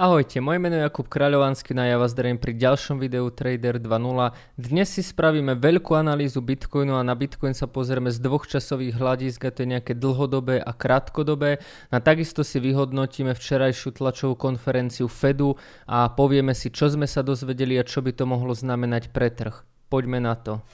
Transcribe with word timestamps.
Ahojte, 0.00 0.40
moje 0.40 0.56
meno 0.56 0.80
je 0.80 0.88
Jakub 0.88 1.04
Kráľovanský 1.04 1.76
no 1.76 1.84
a 1.84 1.92
ja 1.92 2.00
vás 2.00 2.16
zdravím 2.16 2.40
pri 2.40 2.56
ďalšom 2.56 2.96
videu 3.04 3.28
Trader 3.28 3.76
2.0. 3.76 4.32
Dnes 4.56 4.88
si 4.88 5.04
spravíme 5.04 5.60
veľkú 5.60 5.92
analýzu 5.92 6.40
Bitcoinu 6.40 6.96
a 6.96 7.04
na 7.04 7.12
Bitcoin 7.12 7.52
sa 7.52 7.68
pozrieme 7.68 8.08
z 8.08 8.16
dvoch 8.16 8.48
časových 8.48 8.96
hľadisk, 8.96 9.44
a 9.44 9.52
to 9.52 9.60
je 9.60 9.76
nejaké 9.76 9.92
dlhodobé 9.92 10.56
a 10.56 10.72
krátkodobé. 10.72 11.60
A 11.92 12.00
takisto 12.00 12.40
si 12.40 12.64
vyhodnotíme 12.64 13.36
včerajšiu 13.36 14.00
tlačovú 14.00 14.40
konferenciu 14.40 15.04
Fedu 15.04 15.60
a 15.84 16.08
povieme 16.08 16.56
si, 16.56 16.72
čo 16.72 16.88
sme 16.88 17.04
sa 17.04 17.20
dozvedeli 17.20 17.76
a 17.76 17.84
čo 17.84 18.00
by 18.00 18.16
to 18.16 18.24
mohlo 18.24 18.56
znamenať 18.56 19.12
pre 19.12 19.28
trh. 19.28 19.52
Poďme 19.92 20.16
na 20.16 20.32
to. 20.32 20.64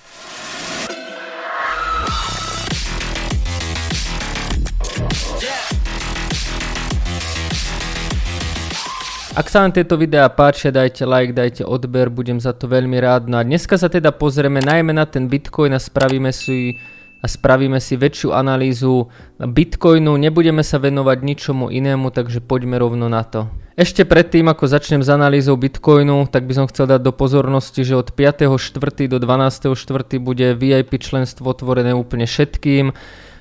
Ak 9.36 9.52
sa 9.52 9.60
vám 9.60 9.76
tieto 9.76 10.00
videá 10.00 10.32
páčia, 10.32 10.72
dajte 10.72 11.04
like, 11.04 11.36
dajte 11.36 11.60
odber, 11.60 12.08
budem 12.08 12.40
za 12.40 12.56
to 12.56 12.72
veľmi 12.72 12.96
rád. 12.96 13.28
No 13.28 13.36
a 13.36 13.44
dneska 13.44 13.76
sa 13.76 13.92
teda 13.92 14.08
pozrieme 14.08 14.64
najmä 14.64 14.96
na 14.96 15.04
ten 15.04 15.28
Bitcoin 15.28 15.76
a 15.76 15.80
spravíme 15.80 16.32
si 16.32 16.80
a 17.20 17.28
spravíme 17.28 17.76
si 17.76 18.00
väčšiu 18.00 18.32
analýzu 18.32 19.12
Bitcoinu, 19.36 20.16
nebudeme 20.16 20.64
sa 20.64 20.80
venovať 20.80 21.20
ničomu 21.20 21.68
inému, 21.68 22.16
takže 22.16 22.40
poďme 22.40 22.80
rovno 22.80 23.12
na 23.12 23.28
to. 23.28 23.44
Ešte 23.76 24.08
predtým, 24.08 24.48
ako 24.48 24.72
začnem 24.72 25.04
s 25.04 25.12
analýzou 25.12 25.60
Bitcoinu, 25.60 26.32
tak 26.32 26.48
by 26.48 26.56
som 26.56 26.64
chcel 26.72 26.88
dať 26.88 27.04
do 27.04 27.12
pozornosti, 27.12 27.84
že 27.84 27.92
od 27.92 28.16
5.4. 28.16 28.56
do 29.04 29.20
12.4. 29.20 30.16
bude 30.16 30.56
VIP 30.56 30.96
členstvo 30.96 31.52
otvorené 31.52 31.92
úplne 31.92 32.24
všetkým 32.24 32.96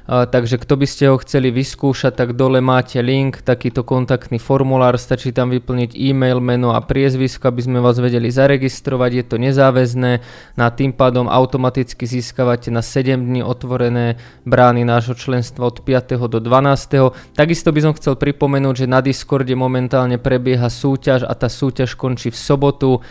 takže 0.06 0.62
kto 0.62 0.74
by 0.78 0.86
ste 0.86 1.04
ho 1.10 1.18
chceli 1.18 1.50
vyskúšať, 1.50 2.14
tak 2.14 2.38
dole 2.38 2.62
máte 2.62 3.02
link, 3.02 3.42
takýto 3.42 3.82
kontaktný 3.82 4.38
formulár, 4.38 5.02
stačí 5.02 5.34
tam 5.34 5.50
vyplniť 5.50 5.98
e-mail, 5.98 6.38
meno 6.38 6.78
a 6.78 6.80
priezvisko, 6.86 7.50
aby 7.50 7.62
sme 7.66 7.80
vás 7.82 7.98
vedeli 7.98 8.30
zaregistrovať, 8.30 9.12
je 9.18 9.24
to 9.26 9.36
nezáväzné, 9.42 10.12
na 10.54 10.68
tým 10.70 10.94
pádom 10.94 11.26
automaticky 11.26 12.06
získavate 12.06 12.70
na 12.70 12.86
7 12.86 13.18
dní 13.18 13.42
otvorené 13.42 14.22
brány 14.46 14.86
nášho 14.86 15.18
členstva 15.18 15.68
od 15.68 15.82
5. 15.82 16.22
do 16.30 16.38
12. 16.38 17.34
Takisto 17.34 17.74
by 17.74 17.80
som 17.82 17.94
chcel 17.98 18.14
pripomenúť, 18.14 18.86
že 18.86 18.88
na 18.88 19.02
Discorde 19.02 19.58
momentálne 19.58 20.22
prebieha 20.22 20.70
súťaž 20.70 21.26
a 21.26 21.34
tá 21.34 21.50
súťaž 21.50 21.98
končí 21.98 22.30
v 22.30 22.38
sobotu. 22.38 23.02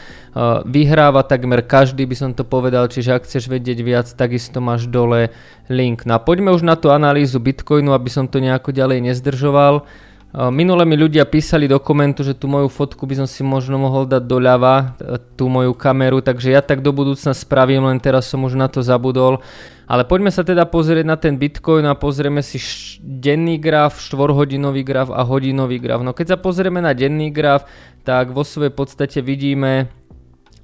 Vyhráva 0.67 1.23
takmer 1.23 1.63
každý, 1.63 2.11
by 2.11 2.17
som 2.19 2.31
to 2.35 2.43
povedal, 2.43 2.91
čiže 2.91 3.15
ak 3.15 3.23
chceš 3.23 3.47
vedieť 3.47 3.79
viac, 3.87 4.11
takisto 4.11 4.59
máš 4.59 4.91
dole 4.91 5.31
link. 5.71 6.03
No 6.03 6.19
a 6.19 6.21
poďme 6.21 6.51
už 6.51 6.67
na 6.67 6.75
tú 6.75 6.91
analýzu 6.91 7.39
Bitcoinu, 7.39 7.95
aby 7.95 8.11
som 8.11 8.27
to 8.27 8.43
nejako 8.43 8.75
ďalej 8.75 9.15
nezdržoval. 9.15 9.87
Minule 10.35 10.83
mi 10.83 10.99
ľudia 10.99 11.23
písali 11.31 11.71
do 11.71 11.79
komentu, 11.79 12.27
že 12.27 12.35
tú 12.35 12.51
moju 12.51 12.67
fotku 12.67 13.07
by 13.07 13.23
som 13.23 13.29
si 13.31 13.47
možno 13.47 13.79
mohol 13.79 14.03
dať 14.11 14.27
doľava, 14.27 14.99
tú 15.39 15.47
moju 15.47 15.71
kameru, 15.79 16.19
takže 16.19 16.51
ja 16.51 16.59
tak 16.59 16.83
do 16.83 16.91
budúcna 16.91 17.31
spravím, 17.31 17.87
len 17.87 18.03
teraz 18.03 18.27
som 18.27 18.43
už 18.43 18.59
na 18.59 18.67
to 18.67 18.83
zabudol. 18.83 19.39
Ale 19.87 20.03
poďme 20.03 20.35
sa 20.35 20.43
teda 20.43 20.67
pozrieť 20.67 21.07
na 21.07 21.15
ten 21.15 21.39
Bitcoin 21.39 21.87
a 21.87 21.95
pozrieme 21.95 22.43
si 22.43 22.59
denný 22.99 23.63
graf, 23.63 24.03
štvorhodinový 24.03 24.83
graf 24.83 25.15
a 25.15 25.23
hodinový 25.23 25.79
graf. 25.79 26.03
No 26.03 26.11
keď 26.11 26.35
sa 26.35 26.39
pozrieme 26.43 26.83
na 26.83 26.91
denný 26.99 27.31
graf, 27.31 27.71
tak 28.03 28.35
vo 28.35 28.43
svojej 28.43 28.75
podstate 28.75 29.23
vidíme, 29.23 29.87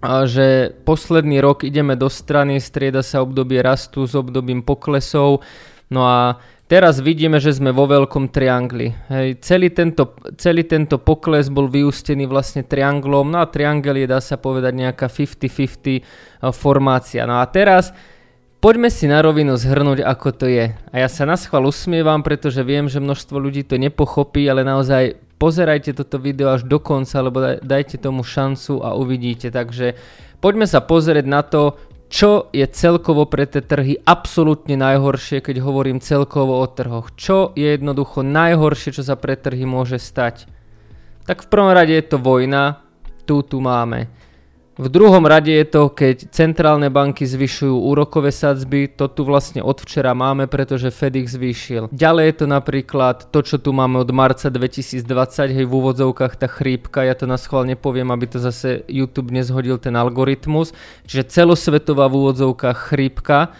že 0.00 0.72
posledný 0.84 1.44
rok 1.44 1.60
ideme 1.64 1.92
do 1.92 2.08
strany, 2.08 2.56
strieda 2.56 3.04
sa 3.04 3.20
obdobie 3.20 3.60
rastu 3.60 4.08
s 4.08 4.16
obdobím 4.16 4.64
poklesov, 4.64 5.44
no 5.92 6.08
a 6.08 6.40
teraz 6.64 7.04
vidíme, 7.04 7.36
že 7.36 7.52
sme 7.52 7.68
vo 7.68 7.84
veľkom 7.84 8.32
triangli. 8.32 8.96
Hej, 9.12 9.44
celý, 9.44 9.68
tento, 9.68 10.16
celý 10.40 10.64
tento 10.64 10.96
pokles 10.96 11.52
bol 11.52 11.68
vyústený 11.68 12.24
vlastne 12.24 12.64
trianglom, 12.64 13.28
no 13.28 13.44
a 13.44 13.50
triangel 13.52 14.00
je 14.00 14.08
dá 14.08 14.24
sa 14.24 14.40
povedať 14.40 14.72
nejaká 14.72 15.12
50-50 15.12 16.00
formácia. 16.56 17.28
No 17.28 17.36
a 17.36 17.44
teraz 17.44 17.92
poďme 18.64 18.88
si 18.88 19.04
na 19.04 19.20
rovinu 19.20 19.52
zhrnúť, 19.60 20.00
ako 20.00 20.28
to 20.32 20.46
je. 20.48 20.72
A 20.72 20.94
ja 20.96 21.08
sa 21.12 21.28
na 21.28 21.36
schvál 21.36 21.68
usmievam, 21.68 22.24
pretože 22.24 22.64
viem, 22.64 22.88
že 22.88 23.04
množstvo 23.04 23.36
ľudí 23.36 23.68
to 23.68 23.76
nepochopí, 23.76 24.48
ale 24.48 24.64
naozaj 24.64 25.28
pozerajte 25.40 25.96
toto 25.96 26.20
video 26.20 26.52
až 26.52 26.68
do 26.68 26.76
konca, 26.76 27.24
alebo 27.24 27.56
dajte 27.64 27.96
tomu 27.96 28.20
šancu 28.20 28.84
a 28.84 28.92
uvidíte. 28.92 29.48
Takže 29.48 29.96
poďme 30.44 30.68
sa 30.68 30.84
pozrieť 30.84 31.24
na 31.24 31.40
to, 31.40 31.80
čo 32.12 32.50
je 32.52 32.66
celkovo 32.66 33.24
pre 33.24 33.46
tie 33.46 33.64
trhy 33.64 33.96
absolútne 34.04 34.76
najhoršie, 34.76 35.40
keď 35.40 35.64
hovorím 35.64 36.04
celkovo 36.04 36.60
o 36.60 36.66
trhoch. 36.68 37.14
Čo 37.16 37.56
je 37.56 37.72
jednoducho 37.80 38.20
najhoršie, 38.20 38.92
čo 38.92 39.06
sa 39.06 39.16
pre 39.16 39.38
trhy 39.38 39.64
môže 39.64 39.96
stať. 39.96 40.44
Tak 41.24 41.46
v 41.46 41.50
prvom 41.50 41.70
rade 41.70 41.94
je 41.94 42.04
to 42.04 42.18
vojna, 42.18 42.82
tu 43.24 43.46
tu 43.46 43.62
máme. 43.62 44.10
V 44.80 44.88
druhom 44.88 45.28
rade 45.28 45.52
je 45.52 45.68
to, 45.68 45.92
keď 45.92 46.32
centrálne 46.32 46.88
banky 46.88 47.28
zvyšujú 47.28 47.84
úrokové 47.84 48.32
sadzby, 48.32 48.88
to 48.88 49.12
tu 49.12 49.28
vlastne 49.28 49.60
od 49.60 49.76
včera 49.76 50.16
máme, 50.16 50.48
pretože 50.48 50.88
Fed 50.88 51.20
ich 51.20 51.28
zvýšil. 51.28 51.92
Ďalej 51.92 52.24
je 52.24 52.34
to 52.40 52.46
napríklad 52.48 53.28
to, 53.28 53.44
čo 53.44 53.60
tu 53.60 53.76
máme 53.76 54.00
od 54.00 54.08
marca 54.08 54.48
2020, 54.48 55.04
hej 55.52 55.68
v 55.68 55.76
úvodzovkách 55.76 56.32
tá 56.32 56.48
chrípka, 56.48 57.04
ja 57.04 57.12
to 57.12 57.28
na 57.28 57.36
schvál 57.36 57.68
nepoviem, 57.68 58.08
aby 58.08 58.24
to 58.24 58.40
zase 58.40 58.80
YouTube 58.88 59.36
nezhodil 59.36 59.76
ten 59.76 59.92
algoritmus, 60.00 60.72
čiže 61.04 61.28
celosvetová 61.28 62.08
v 62.08 62.16
úvodzovkách 62.16 62.78
chrípka. 62.88 63.52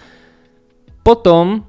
Potom 1.04 1.68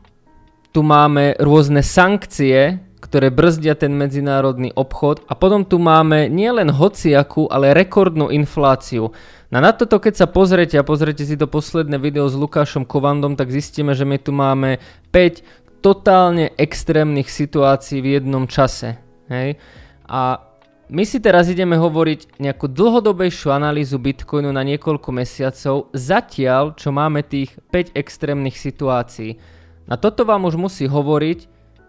tu 0.72 0.79
máme 0.79 1.35
rôzne 1.44 1.84
sankcie, 1.84 2.79
ktoré 3.01 3.34
brzdia 3.34 3.73
ten 3.73 3.97
medzinárodný 3.97 4.69
obchod 4.78 5.25
a 5.25 5.34
potom 5.34 5.66
tu 5.66 5.81
máme 5.81 6.29
nielen 6.29 6.69
hociakú, 6.69 7.50
ale 7.50 7.73
rekordnú 7.73 8.29
infláciu. 8.29 9.09
No 9.50 9.57
na 9.57 9.73
toto 9.73 9.97
keď 9.97 10.22
sa 10.22 10.28
pozriete 10.29 10.78
a 10.78 10.85
pozriete 10.85 11.25
si 11.25 11.35
to 11.35 11.50
posledné 11.50 11.97
video 11.97 12.29
s 12.29 12.38
Lukášom 12.38 12.85
Kovandom, 12.85 13.34
tak 13.34 13.50
zistíme, 13.50 13.97
že 13.97 14.06
my 14.06 14.22
tu 14.22 14.31
máme 14.31 14.78
5 15.09 15.81
totálne 15.81 16.53
extrémnych 16.56 17.28
situácií 17.28 18.06
v 18.06 18.22
jednom 18.22 18.45
čase. 18.45 19.01
Hej? 19.28 19.57
A 20.06 20.45
my 20.91 21.03
si 21.07 21.23
teraz 21.23 21.47
ideme 21.50 21.79
hovoriť 21.79 22.38
nejakú 22.38 22.67
dlhodobejšiu 22.69 23.50
analýzu 23.50 23.97
Bitcoinu 23.97 24.51
na 24.53 24.61
niekoľko 24.61 25.09
mesiacov, 25.16 25.90
zatiaľ 25.95 26.78
čo 26.78 26.94
máme 26.94 27.25
tých 27.25 27.56
5 27.73 27.97
extrémnych 27.97 28.59
situácií. 28.59 29.41
Na 29.90 29.97
toto 29.97 30.28
vám 30.28 30.45
už 30.45 30.59
musí 30.59 30.85
hovoriť, 30.85 31.40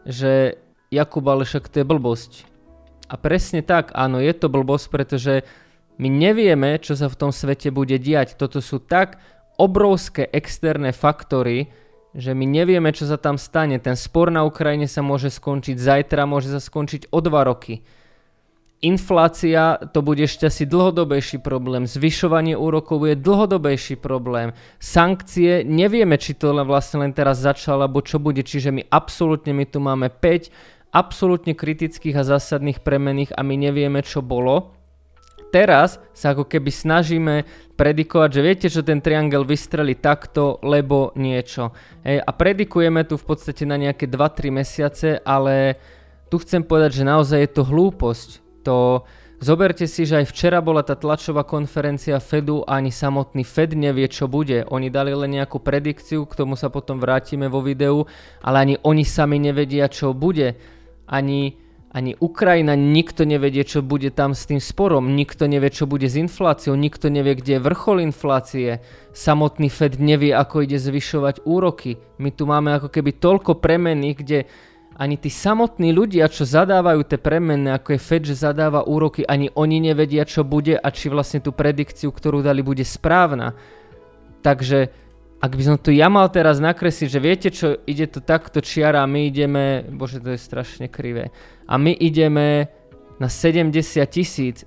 že 0.06 0.61
Jakub, 0.92 1.24
ale 1.24 1.48
však 1.48 1.72
to 1.72 1.80
je 1.80 1.88
blbosť. 1.88 2.32
A 3.08 3.16
presne 3.16 3.64
tak, 3.64 3.96
áno, 3.96 4.20
je 4.20 4.32
to 4.36 4.52
blbosť, 4.52 4.86
pretože 4.92 5.34
my 5.96 6.08
nevieme, 6.12 6.76
čo 6.76 6.92
sa 6.92 7.08
v 7.08 7.16
tom 7.16 7.32
svete 7.32 7.72
bude 7.72 7.96
diať. 7.96 8.36
Toto 8.36 8.60
sú 8.60 8.76
tak 8.76 9.16
obrovské 9.56 10.28
externé 10.28 10.92
faktory, 10.92 11.72
že 12.12 12.36
my 12.36 12.44
nevieme, 12.44 12.92
čo 12.92 13.08
sa 13.08 13.16
tam 13.16 13.40
stane. 13.40 13.80
Ten 13.80 13.96
spor 13.96 14.28
na 14.28 14.44
Ukrajine 14.44 14.84
sa 14.84 15.00
môže 15.00 15.32
skončiť 15.32 15.76
zajtra, 15.80 16.28
môže 16.28 16.52
sa 16.52 16.60
skončiť 16.60 17.08
o 17.08 17.18
dva 17.24 17.44
roky. 17.48 17.80
Inflácia 18.82 19.78
to 19.94 20.02
bude 20.02 20.26
ešte 20.26 20.50
asi 20.50 20.66
dlhodobejší 20.66 21.38
problém, 21.38 21.86
zvyšovanie 21.86 22.58
úrokov 22.58 23.06
je 23.06 23.14
dlhodobejší 23.14 23.94
problém, 23.94 24.58
sankcie, 24.82 25.62
nevieme, 25.62 26.18
či 26.18 26.34
to 26.34 26.50
len 26.50 26.66
vlastne 26.66 27.06
len 27.06 27.14
teraz 27.14 27.38
začalo, 27.38 27.86
alebo 27.86 28.02
čo 28.02 28.18
bude, 28.18 28.42
čiže 28.42 28.74
my 28.74 28.82
absolútne, 28.90 29.54
my 29.54 29.70
tu 29.70 29.78
máme 29.78 30.10
5 30.10 30.50
absolútne 30.92 31.56
kritických 31.56 32.20
a 32.20 32.28
zásadných 32.28 32.84
premených 32.84 33.32
a 33.32 33.40
my 33.40 33.56
nevieme, 33.56 34.04
čo 34.04 34.20
bolo 34.20 34.76
teraz 35.52 36.00
sa 36.16 36.32
ako 36.32 36.48
keby 36.48 36.72
snažíme 36.72 37.34
predikovať, 37.76 38.30
že 38.32 38.40
viete, 38.40 38.66
že 38.72 38.80
ten 38.80 39.04
triangel 39.04 39.44
vystreli 39.44 39.92
takto, 39.92 40.56
lebo 40.64 41.12
niečo. 41.14 41.76
Ej, 42.00 42.24
a 42.24 42.30
predikujeme 42.32 43.04
tu 43.04 43.20
v 43.20 43.28
podstate 43.28 43.68
na 43.68 43.76
nejaké 43.76 44.08
2-3 44.08 44.48
mesiace, 44.48 45.08
ale 45.20 45.76
tu 46.32 46.40
chcem 46.40 46.64
povedať, 46.64 47.04
že 47.04 47.04
naozaj 47.04 47.38
je 47.44 47.50
to 47.52 47.62
hlúposť. 47.68 48.28
To, 48.64 49.04
zoberte 49.44 49.84
si, 49.84 50.08
že 50.08 50.24
aj 50.24 50.32
včera 50.32 50.64
bola 50.64 50.80
tá 50.80 50.96
tlačová 50.96 51.44
konferencia 51.44 52.16
Fedu 52.16 52.64
a 52.64 52.80
ani 52.80 52.88
samotný 52.88 53.44
Fed 53.44 53.76
nevie, 53.76 54.08
čo 54.08 54.32
bude. 54.32 54.64
Oni 54.72 54.88
dali 54.88 55.12
len 55.12 55.36
nejakú 55.36 55.60
predikciu, 55.60 56.24
k 56.24 56.38
tomu 56.38 56.56
sa 56.56 56.72
potom 56.72 56.96
vrátime 56.96 57.52
vo 57.52 57.60
videu, 57.60 58.08
ale 58.40 58.56
ani 58.64 58.74
oni 58.80 59.04
sami 59.04 59.36
nevedia, 59.36 59.84
čo 59.92 60.16
bude. 60.16 60.80
Ani 61.12 61.60
ani 61.92 62.16
Ukrajina, 62.16 62.72
nikto 62.72 63.28
nevedie, 63.28 63.68
čo 63.68 63.84
bude 63.84 64.08
tam 64.08 64.32
s 64.32 64.48
tým 64.48 64.64
sporom, 64.64 65.12
nikto 65.12 65.44
nevie, 65.44 65.68
čo 65.68 65.84
bude 65.84 66.08
s 66.08 66.16
infláciou, 66.16 66.72
nikto 66.72 67.12
nevie, 67.12 67.36
kde 67.36 67.60
je 67.60 67.64
vrchol 67.68 68.00
inflácie, 68.00 68.80
samotný 69.12 69.68
Fed 69.68 70.00
nevie, 70.00 70.32
ako 70.32 70.64
ide 70.64 70.80
zvyšovať 70.80 71.44
úroky. 71.44 72.00
My 72.16 72.32
tu 72.32 72.48
máme 72.48 72.80
ako 72.80 72.88
keby 72.88 73.20
toľko 73.20 73.60
premenných, 73.60 74.16
kde 74.16 74.38
ani 74.96 75.20
tí 75.20 75.28
samotní 75.28 75.92
ľudia, 75.92 76.32
čo 76.32 76.48
zadávajú 76.48 77.04
tie 77.04 77.20
premenné, 77.20 77.76
ako 77.76 77.92
je 77.92 78.00
Fed, 78.00 78.22
že 78.24 78.40
zadáva 78.40 78.88
úroky, 78.88 79.28
ani 79.28 79.52
oni 79.52 79.92
nevedia, 79.92 80.24
čo 80.24 80.48
bude 80.48 80.80
a 80.80 80.88
či 80.88 81.12
vlastne 81.12 81.44
tú 81.44 81.52
predikciu, 81.52 82.08
ktorú 82.08 82.40
dali, 82.40 82.64
bude 82.64 82.88
správna. 82.88 83.52
Takže 84.40 84.88
ak 85.42 85.52
by 85.58 85.62
som 85.66 85.76
to 85.76 85.90
ja 85.90 86.06
mal 86.06 86.30
teraz 86.30 86.62
nakresliť, 86.62 87.08
že 87.10 87.18
viete 87.18 87.48
čo, 87.50 87.74
ide 87.82 88.06
to 88.06 88.22
takto 88.22 88.62
čiara 88.62 89.02
a 89.02 89.10
my 89.10 89.26
ideme, 89.26 89.82
bože 89.90 90.22
to 90.22 90.32
je 90.32 90.38
strašne 90.38 90.86
krivé, 90.86 91.34
a 91.66 91.74
my 91.74 91.90
ideme 91.90 92.70
na 93.18 93.26
70 93.26 93.74
tisíc, 94.06 94.62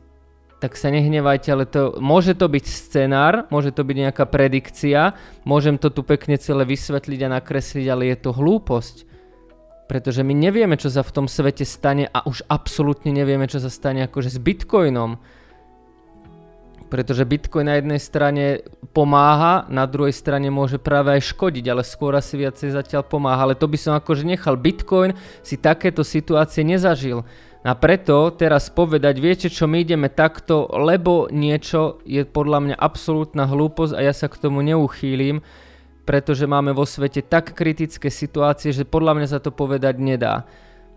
tak 0.59 0.75
sa 0.79 0.91
nehnevajte, 0.91 1.47
ale 1.51 1.65
to, 1.67 1.99
môže 1.99 2.35
to 2.35 2.47
byť 2.47 2.65
scenár, 2.65 3.45
môže 3.51 3.75
to 3.75 3.83
byť 3.83 3.97
nejaká 4.07 4.25
predikcia, 4.27 5.15
môžem 5.43 5.75
to 5.79 5.91
tu 5.91 6.01
pekne 6.01 6.39
celé 6.39 6.63
vysvetliť 6.63 7.19
a 7.27 7.33
nakresliť, 7.39 7.85
ale 7.91 8.11
je 8.11 8.17
to 8.17 8.31
hlúposť. 8.31 9.05
Pretože 9.85 10.25
my 10.25 10.33
nevieme, 10.33 10.79
čo 10.81 10.89
sa 10.89 11.05
v 11.05 11.13
tom 11.13 11.27
svete 11.29 11.61
stane 11.61 12.09
a 12.09 12.25
už 12.25 12.49
absolútne 12.49 13.13
nevieme, 13.13 13.45
čo 13.45 13.61
sa 13.61 13.69
stane 13.69 14.01
akože 14.09 14.33
s 14.33 14.39
Bitcoinom. 14.41 15.21
Pretože 16.85 17.25
Bitcoin 17.25 17.65
na 17.65 17.81
jednej 17.81 17.97
strane 17.97 18.61
pomáha, 18.93 19.65
na 19.67 19.89
druhej 19.89 20.13
strane 20.13 20.53
môže 20.53 20.77
práve 20.77 21.17
aj 21.17 21.33
škodiť, 21.33 21.65
ale 21.67 21.81
skôr 21.81 22.13
asi 22.13 22.37
viacej 22.37 22.77
zatiaľ 22.77 23.03
pomáha. 23.03 23.41
Ale 23.41 23.57
to 23.57 23.65
by 23.65 23.77
som 23.77 23.97
akože 23.97 24.23
nechal. 24.23 24.53
Bitcoin 24.53 25.17
si 25.41 25.57
takéto 25.57 26.05
situácie 26.05 26.61
nezažil. 26.61 27.25
A 27.65 27.73
preto 27.73 28.29
teraz 28.29 28.69
povedať, 28.69 29.17
viete 29.17 29.49
čo, 29.49 29.65
my 29.65 29.81
ideme 29.81 30.05
takto, 30.05 30.69
lebo 30.69 31.25
niečo 31.33 31.97
je 32.05 32.21
podľa 32.21 32.61
mňa 32.61 32.75
absolútna 32.77 33.49
hlúposť 33.49 33.97
a 33.97 34.05
ja 34.05 34.13
sa 34.13 34.29
k 34.29 34.37
tomu 34.37 34.61
neuchýlim, 34.61 35.41
pretože 36.05 36.45
máme 36.45 36.77
vo 36.77 36.85
svete 36.85 37.25
tak 37.25 37.57
kritické 37.57 38.13
situácie, 38.13 38.69
že 38.69 38.85
podľa 38.85 39.17
mňa 39.17 39.27
sa 39.33 39.39
to 39.41 39.49
povedať 39.49 39.97
nedá. 39.97 40.45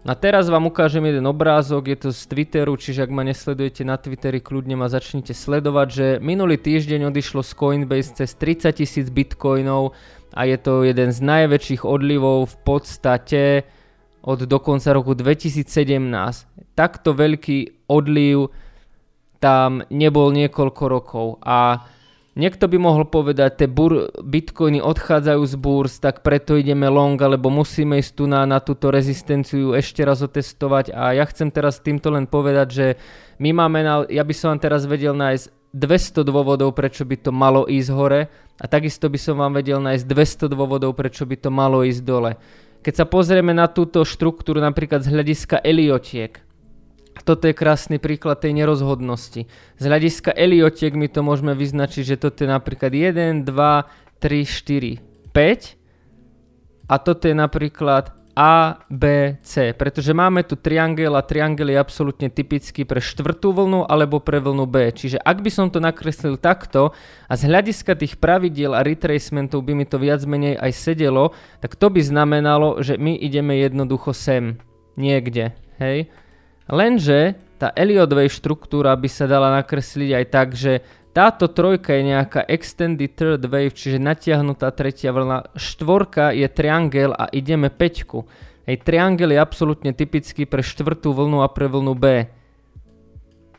A 0.07 0.15
teraz 0.15 0.47
vám 0.47 0.71
ukážem 0.71 1.03
jeden 1.11 1.27
obrázok, 1.27 1.91
je 1.91 1.99
to 1.99 2.11
z 2.15 2.23
Twitteru, 2.31 2.79
čiže 2.79 3.03
ak 3.03 3.11
ma 3.11 3.27
nesledujete 3.27 3.83
na 3.83 3.99
Twitteri, 3.99 4.39
kľudne 4.39 4.79
ma 4.79 4.87
začnite 4.87 5.35
sledovať, 5.35 5.89
že 5.91 6.07
minulý 6.23 6.55
týždeň 6.55 7.11
odišlo 7.11 7.43
z 7.43 7.53
Coinbase 7.59 8.15
cez 8.15 8.31
30 8.39 8.79
tisíc 8.79 9.11
bitcoinov 9.11 9.99
a 10.39 10.47
je 10.47 10.55
to 10.55 10.87
jeden 10.87 11.11
z 11.11 11.19
najväčších 11.19 11.83
odlivov 11.83 12.47
v 12.47 12.57
podstate 12.63 13.43
od 14.23 14.47
dokonca 14.47 14.95
roku 14.95 15.19
2017. 15.19 15.67
Takto 16.79 17.11
veľký 17.19 17.91
odliv 17.91 18.55
tam 19.43 19.83
nebol 19.91 20.31
niekoľko 20.31 20.85
rokov 20.87 21.27
a 21.43 21.83
Niekto 22.39 22.71
by 22.71 22.79
mohol 22.79 23.03
povedať, 23.03 23.59
tie 23.59 23.67
bur, 23.67 24.15
bitcoiny 24.15 24.79
odchádzajú 24.79 25.43
z 25.43 25.55
burs, 25.59 25.99
tak 25.99 26.23
preto 26.23 26.55
ideme 26.55 26.87
long, 26.87 27.19
alebo 27.19 27.51
musíme 27.51 27.99
ísť 27.99 28.13
tu 28.15 28.25
na, 28.31 28.47
na 28.47 28.63
túto 28.63 28.95
rezistenciu 28.95 29.75
ešte 29.75 30.07
raz 30.07 30.23
otestovať. 30.23 30.95
A 30.95 31.19
ja 31.19 31.27
chcem 31.27 31.51
teraz 31.51 31.83
týmto 31.83 32.15
len 32.15 32.31
povedať, 32.31 32.69
že 32.71 32.87
my 33.43 33.51
máme, 33.51 33.83
na, 33.83 33.95
ja 34.07 34.23
by 34.23 34.35
som 34.39 34.55
vám 34.55 34.63
teraz 34.63 34.87
vedel 34.87 35.19
nájsť 35.19 35.75
200 35.75 36.23
dôvodov, 36.23 36.79
prečo 36.79 37.03
by 37.03 37.19
to 37.19 37.35
malo 37.35 37.67
ísť 37.67 37.91
hore 37.91 38.31
a 38.55 38.65
takisto 38.71 39.11
by 39.11 39.19
som 39.19 39.43
vám 39.43 39.59
vedel 39.59 39.83
nájsť 39.83 40.07
200 40.07 40.55
dôvodov, 40.55 40.95
prečo 40.95 41.27
by 41.27 41.37
to 41.43 41.51
malo 41.51 41.83
ísť 41.83 42.03
dole. 42.07 42.39
Keď 42.87 42.95
sa 43.03 43.07
pozrieme 43.11 43.51
na 43.51 43.67
túto 43.67 44.07
štruktúru 44.07 44.63
napríklad 44.63 45.03
z 45.03 45.11
hľadiska 45.11 45.59
Eliotiek, 45.67 46.39
toto 47.29 47.45
je 47.45 47.53
krásny 47.53 48.01
príklad 48.01 48.41
tej 48.41 48.57
nerozhodnosti. 48.57 49.45
Z 49.77 49.83
hľadiska 49.85 50.33
Eliotiek 50.33 50.97
my 50.97 51.13
to 51.13 51.21
môžeme 51.21 51.53
vyznačiť, 51.53 52.17
že 52.17 52.17
toto 52.17 52.41
je 52.41 52.49
napríklad 52.49 52.89
1, 52.89 53.45
2, 53.45 53.53
3, 54.17 54.49
4, 54.49 55.37
5 55.37 56.89
a 56.89 56.95
toto 56.97 57.29
je 57.29 57.37
napríklad 57.37 58.17
A, 58.33 58.81
B, 58.89 59.37
C, 59.45 59.77
pretože 59.77 60.17
máme 60.17 60.41
tu 60.47 60.57
triangel 60.57 61.13
a 61.13 61.27
triangel 61.27 61.75
je 61.75 61.77
absolútne 61.77 62.33
typický 62.33 62.89
pre 62.89 63.03
štvrtú 63.03 63.53
vlnu 63.53 63.85
alebo 63.85 64.25
pre 64.25 64.41
vlnu 64.41 64.65
B. 64.65 64.89
Čiže 64.89 65.21
ak 65.21 65.45
by 65.45 65.51
som 65.53 65.69
to 65.69 65.85
nakreslil 65.85 66.41
takto 66.41 66.97
a 67.29 67.33
z 67.37 67.45
hľadiska 67.45 67.93
tých 67.99 68.17
pravidiel 68.17 68.73
a 68.73 68.81
retracementov 68.81 69.69
by 69.69 69.77
mi 69.77 69.85
to 69.85 70.01
viac 70.01 70.25
menej 70.25 70.57
aj 70.57 70.73
sedelo, 70.73 71.37
tak 71.61 71.77
to 71.77 71.93
by 71.93 72.01
znamenalo, 72.01 72.81
že 72.81 72.97
my 72.97 73.21
ideme 73.21 73.59
jednoducho 73.61 74.17
sem, 74.17 74.63
niekde, 74.97 75.53
hej. 75.77 76.09
Lenže 76.69 77.41
tá 77.59 77.75
Elliot 77.75 78.13
wave 78.13 78.31
štruktúra 78.31 78.95
by 78.95 79.09
sa 79.11 79.27
dala 79.27 79.51
nakresliť 79.59 80.11
aj 80.15 80.25
tak, 80.31 80.49
že 80.55 80.85
táto 81.17 81.51
trojka 81.51 81.99
je 81.99 82.15
nejaká 82.15 82.47
extended 82.47 83.11
third 83.19 83.43
wave, 83.51 83.75
čiže 83.75 83.99
natiahnutá 83.99 84.71
tretia 84.71 85.11
vlna. 85.11 85.51
Štvorka 85.59 86.31
je 86.31 86.47
triangel 86.47 87.11
a 87.11 87.27
ideme 87.35 87.73
peťku. 87.73 88.29
Hej, 88.69 88.85
triangel 88.85 89.35
je 89.35 89.41
absolútne 89.41 89.91
typický 89.97 90.47
pre 90.47 90.63
štvrtú 90.63 91.11
vlnu 91.17 91.43
a 91.43 91.49
pre 91.51 91.67
vlnu 91.67 91.97
B. 91.97 92.31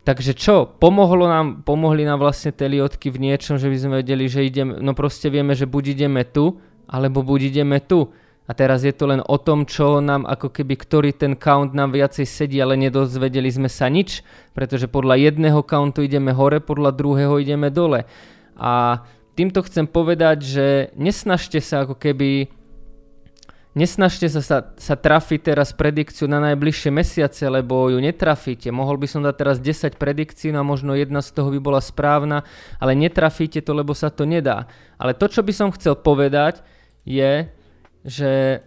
Takže 0.08 0.32
čo? 0.38 0.70
Pomohlo 0.70 1.28
nám, 1.28 1.68
pomohli 1.68 2.08
nám 2.08 2.24
vlastne 2.24 2.56
tie 2.56 2.72
liotky 2.72 3.12
v 3.12 3.30
niečom, 3.30 3.60
že 3.60 3.68
by 3.68 3.78
sme 3.78 3.94
vedeli, 4.06 4.32
že 4.32 4.46
ideme, 4.46 4.80
no 4.80 4.96
proste 4.96 5.28
vieme, 5.28 5.52
že 5.58 5.68
buď 5.68 6.00
ideme 6.00 6.24
tu, 6.24 6.62
alebo 6.88 7.26
buď 7.26 7.52
ideme 7.52 7.84
tu. 7.84 8.08
A 8.50 8.52
teraz 8.58 8.82
je 8.82 8.90
to 8.90 9.06
len 9.06 9.22
o 9.22 9.38
tom, 9.38 9.70
čo 9.70 10.02
nám 10.02 10.26
ako 10.26 10.50
keby, 10.50 10.74
ktorý 10.74 11.14
ten 11.14 11.38
count 11.38 11.78
nám 11.78 11.94
viacej 11.94 12.26
sedí, 12.26 12.58
ale 12.58 12.74
nedozvedeli 12.82 13.46
sme 13.46 13.70
sa 13.70 13.86
nič, 13.94 14.26
pretože 14.58 14.90
podľa 14.90 15.22
jedného 15.22 15.62
countu 15.62 16.02
ideme 16.02 16.34
hore, 16.34 16.58
podľa 16.58 16.98
druhého 16.98 17.38
ideme 17.38 17.70
dole. 17.70 18.10
A 18.58 19.06
týmto 19.38 19.62
chcem 19.62 19.86
povedať, 19.86 20.38
že 20.42 20.66
nesnažte 20.98 21.62
sa 21.62 21.86
ako 21.86 21.94
keby 21.94 22.50
Nesnažte 23.78 24.26
sa, 24.34 24.42
sa, 24.42 24.58
sa 24.82 24.96
trafiť 24.98 25.54
teraz 25.54 25.78
predikciu 25.78 26.26
na 26.26 26.42
najbližšie 26.42 26.90
mesiace, 26.90 27.46
lebo 27.46 27.94
ju 27.94 28.02
netrafíte. 28.02 28.74
Mohol 28.74 29.06
by 29.06 29.08
som 29.08 29.22
dať 29.22 29.36
teraz 29.38 29.58
10 29.62 29.94
predikcií, 29.94 30.50
no 30.50 30.66
a 30.66 30.68
možno 30.68 30.98
jedna 30.98 31.22
z 31.22 31.38
toho 31.38 31.54
by 31.54 31.62
bola 31.62 31.78
správna, 31.78 32.42
ale 32.82 32.98
netrafíte 32.98 33.62
to, 33.62 33.78
lebo 33.78 33.94
sa 33.94 34.10
to 34.10 34.26
nedá. 34.26 34.66
Ale 34.98 35.14
to, 35.14 35.30
čo 35.30 35.46
by 35.46 35.54
som 35.54 35.70
chcel 35.70 35.94
povedať, 35.94 36.66
je, 37.06 37.46
že 38.06 38.64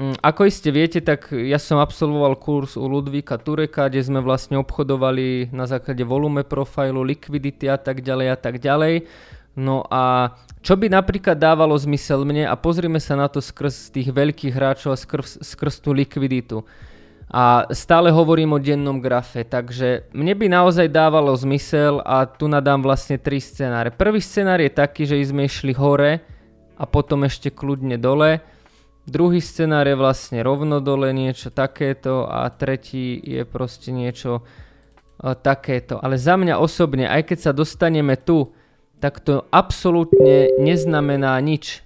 mm, 0.00 0.24
ako 0.24 0.48
iste 0.48 0.70
viete, 0.72 1.00
tak 1.04 1.32
ja 1.32 1.60
som 1.60 1.80
absolvoval 1.80 2.36
kurz 2.40 2.76
u 2.80 2.84
Ludvíka 2.88 3.36
Tureka, 3.36 3.88
kde 3.88 4.00
sme 4.00 4.20
vlastne 4.24 4.56
obchodovali 4.60 5.52
na 5.52 5.68
základe 5.68 6.04
volume 6.04 6.44
profilu, 6.44 7.04
likvidity 7.04 7.68
a 7.68 7.76
tak 7.76 8.00
ďalej 8.00 8.26
a 8.32 8.36
tak 8.38 8.56
ďalej. 8.60 9.04
No 9.58 9.82
a 9.90 10.32
čo 10.62 10.78
by 10.78 10.86
napríklad 10.88 11.34
dávalo 11.34 11.74
zmysel 11.74 12.22
mne 12.22 12.46
a 12.46 12.54
pozrime 12.54 13.02
sa 13.02 13.18
na 13.18 13.26
to 13.26 13.42
skrz 13.42 13.90
tých 13.90 14.08
veľkých 14.14 14.54
hráčov 14.54 14.94
a 14.94 14.98
skrz, 14.98 15.42
skrz 15.42 15.82
tú 15.82 15.90
likviditu. 15.90 16.62
A 17.30 17.62
stále 17.70 18.10
hovorím 18.10 18.58
o 18.58 18.62
dennom 18.62 18.98
grafe, 18.98 19.46
takže 19.46 20.10
mne 20.10 20.34
by 20.34 20.46
naozaj 20.50 20.90
dávalo 20.90 21.30
zmysel 21.38 22.02
a 22.02 22.26
tu 22.26 22.50
nadám 22.50 22.82
vlastne 22.82 23.22
tri 23.22 23.38
scenáre. 23.38 23.94
Prvý 23.94 24.18
scenár 24.18 24.58
je 24.58 24.70
taký, 24.70 25.06
že 25.06 25.22
sme 25.22 25.46
išli 25.46 25.70
hore 25.70 26.26
a 26.74 26.84
potom 26.90 27.22
ešte 27.22 27.54
kľudne 27.54 28.02
dole 28.02 28.42
Druhý 29.10 29.42
scenár 29.42 29.90
je 29.90 29.98
vlastne 29.98 30.38
rovno 30.38 30.78
dole 30.78 31.10
niečo 31.10 31.50
takéto 31.50 32.30
a 32.30 32.46
tretí 32.54 33.18
je 33.18 33.42
proste 33.42 33.90
niečo 33.90 34.38
uh, 34.38 35.34
takéto. 35.34 35.98
Ale 35.98 36.14
za 36.14 36.38
mňa 36.38 36.62
osobne, 36.62 37.10
aj 37.10 37.34
keď 37.34 37.38
sa 37.42 37.52
dostaneme 37.52 38.14
tu, 38.14 38.54
tak 39.02 39.18
to 39.18 39.50
absolútne 39.50 40.54
neznamená 40.62 41.34
nič. 41.42 41.82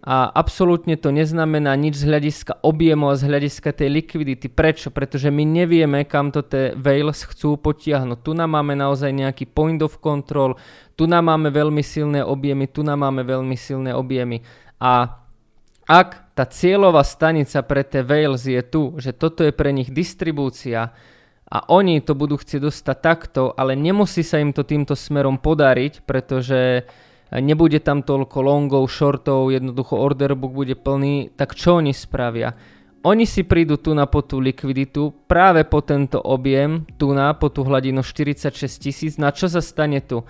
A 0.00 0.24
absolútne 0.32 0.96
to 0.96 1.12
neznamená 1.12 1.76
nič 1.76 2.00
z 2.00 2.08
hľadiska 2.08 2.64
objemu 2.64 3.12
a 3.12 3.18
z 3.20 3.28
hľadiska 3.28 3.76
tej 3.76 3.92
likvidity. 3.92 4.48
Prečo? 4.48 4.88
Pretože 4.88 5.28
my 5.28 5.44
nevieme, 5.44 6.08
kam 6.08 6.32
to 6.32 6.40
tie 6.40 6.72
Wales 6.72 7.28
chcú 7.28 7.60
potiahnuť. 7.60 8.24
Tu 8.24 8.32
nám 8.32 8.56
máme 8.56 8.72
naozaj 8.72 9.12
nejaký 9.12 9.52
point 9.52 9.84
of 9.84 10.00
control, 10.00 10.56
tu 10.96 11.04
nám 11.04 11.28
máme 11.28 11.52
veľmi 11.52 11.84
silné 11.84 12.24
objemy, 12.24 12.72
tu 12.72 12.80
nám 12.80 13.04
máme 13.04 13.20
veľmi 13.20 13.52
silné 13.52 13.92
objemy. 13.92 14.40
A 14.80 15.17
ak 15.88 16.36
tá 16.36 16.44
cieľová 16.44 17.00
stanica 17.00 17.64
pre 17.64 17.80
tie 17.80 18.04
Wales 18.04 18.44
je 18.44 18.60
tu, 18.60 18.94
že 19.00 19.16
toto 19.16 19.40
je 19.40 19.56
pre 19.56 19.72
nich 19.72 19.88
distribúcia 19.88 20.92
a 21.48 21.58
oni 21.72 22.04
to 22.04 22.12
budú 22.12 22.36
chcieť 22.36 22.60
dostať 22.60 22.96
takto, 23.00 23.42
ale 23.56 23.72
nemusí 23.72 24.20
sa 24.20 24.36
im 24.36 24.52
to 24.52 24.68
týmto 24.68 24.92
smerom 24.92 25.40
podariť, 25.40 26.04
pretože 26.04 26.84
nebude 27.32 27.80
tam 27.80 28.04
toľko 28.04 28.38
longov, 28.44 28.84
shortov, 28.92 29.48
jednoducho 29.48 29.96
orderbook 29.96 30.52
bude 30.52 30.76
plný, 30.76 31.32
tak 31.32 31.56
čo 31.56 31.80
oni 31.80 31.96
spravia? 31.96 32.52
Oni 33.08 33.24
si 33.24 33.48
prídu 33.48 33.80
tu 33.80 33.96
na 33.96 34.04
po 34.04 34.20
tú 34.20 34.44
likviditu, 34.44 35.24
práve 35.24 35.64
po 35.64 35.80
tento 35.80 36.20
objem, 36.20 36.84
tu 37.00 37.16
na 37.16 37.32
po 37.32 37.48
tú 37.48 37.64
hladinu 37.64 38.04
46 38.04 38.52
tisíc, 38.76 39.16
na 39.16 39.32
čo 39.32 39.48
sa 39.48 39.64
stane 39.64 40.04
tu? 40.04 40.20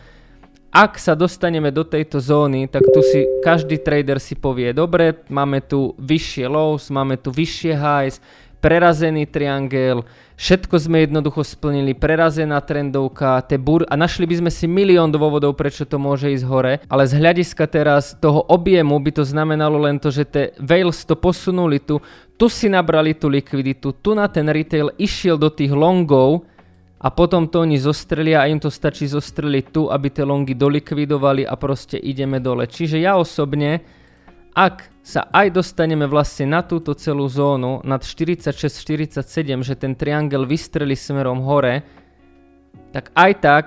Ak 0.68 1.00
sa 1.00 1.16
dostaneme 1.16 1.72
do 1.72 1.80
tejto 1.80 2.20
zóny, 2.20 2.68
tak 2.68 2.84
tu 2.92 3.00
si 3.00 3.24
každý 3.40 3.80
trader 3.80 4.20
si 4.20 4.36
povie, 4.36 4.76
dobre, 4.76 5.24
máme 5.32 5.64
tu 5.64 5.96
vyššie 5.96 6.46
lows, 6.46 6.92
máme 6.92 7.16
tu 7.16 7.32
vyššie 7.32 7.72
highs, 7.72 8.20
prerazený 8.58 9.30
triangel, 9.30 10.02
všetko 10.34 10.74
sme 10.76 11.06
jednoducho 11.06 11.46
splnili, 11.46 11.94
prerazená 11.94 12.58
trendovka, 12.58 13.38
te 13.46 13.54
bur 13.54 13.86
a 13.86 13.94
našli 13.94 14.26
by 14.26 14.44
sme 14.44 14.50
si 14.50 14.66
milión 14.66 15.14
dôvodov, 15.14 15.54
prečo 15.54 15.86
to 15.86 15.96
môže 15.96 16.30
ísť 16.34 16.46
hore, 16.46 16.74
ale 16.90 17.02
z 17.06 17.16
hľadiska 17.16 17.64
teraz 17.70 18.18
toho 18.18 18.42
objemu 18.50 18.98
by 18.98 19.10
to 19.14 19.22
znamenalo 19.22 19.78
len 19.78 20.02
to, 20.02 20.10
že 20.10 20.24
tie 20.26 20.44
Wales 20.58 21.06
to 21.06 21.14
posunuli 21.14 21.78
tu, 21.78 22.02
tu 22.34 22.46
si 22.50 22.66
nabrali 22.66 23.14
tú 23.14 23.30
likviditu, 23.30 23.94
tu 23.98 24.10
na 24.14 24.26
ten 24.26 24.46
retail 24.50 24.90
išiel 24.98 25.38
do 25.38 25.50
tých 25.50 25.70
longov, 25.70 26.46
a 26.98 27.08
potom 27.14 27.46
to 27.46 27.62
oni 27.62 27.78
zostrelia 27.78 28.42
a 28.42 28.50
im 28.50 28.58
to 28.58 28.74
stačí 28.74 29.06
zostreliť 29.06 29.64
tu, 29.70 29.86
aby 29.86 30.10
tie 30.10 30.26
longy 30.26 30.58
dolikvidovali 30.58 31.46
a 31.46 31.54
proste 31.54 31.94
ideme 31.94 32.42
dole. 32.42 32.66
Čiže 32.66 32.98
ja 32.98 33.14
osobne, 33.14 33.86
ak 34.50 34.90
sa 35.06 35.30
aj 35.30 35.54
dostaneme 35.54 36.10
vlastne 36.10 36.50
na 36.50 36.66
túto 36.66 36.98
celú 36.98 37.30
zónu 37.30 37.78
nad 37.86 38.02
46-47, 38.02 39.22
že 39.62 39.74
ten 39.78 39.94
triangel 39.94 40.42
vystreli 40.42 40.98
smerom 40.98 41.38
hore, 41.46 41.86
tak 42.90 43.14
aj 43.14 43.32
tak 43.38 43.64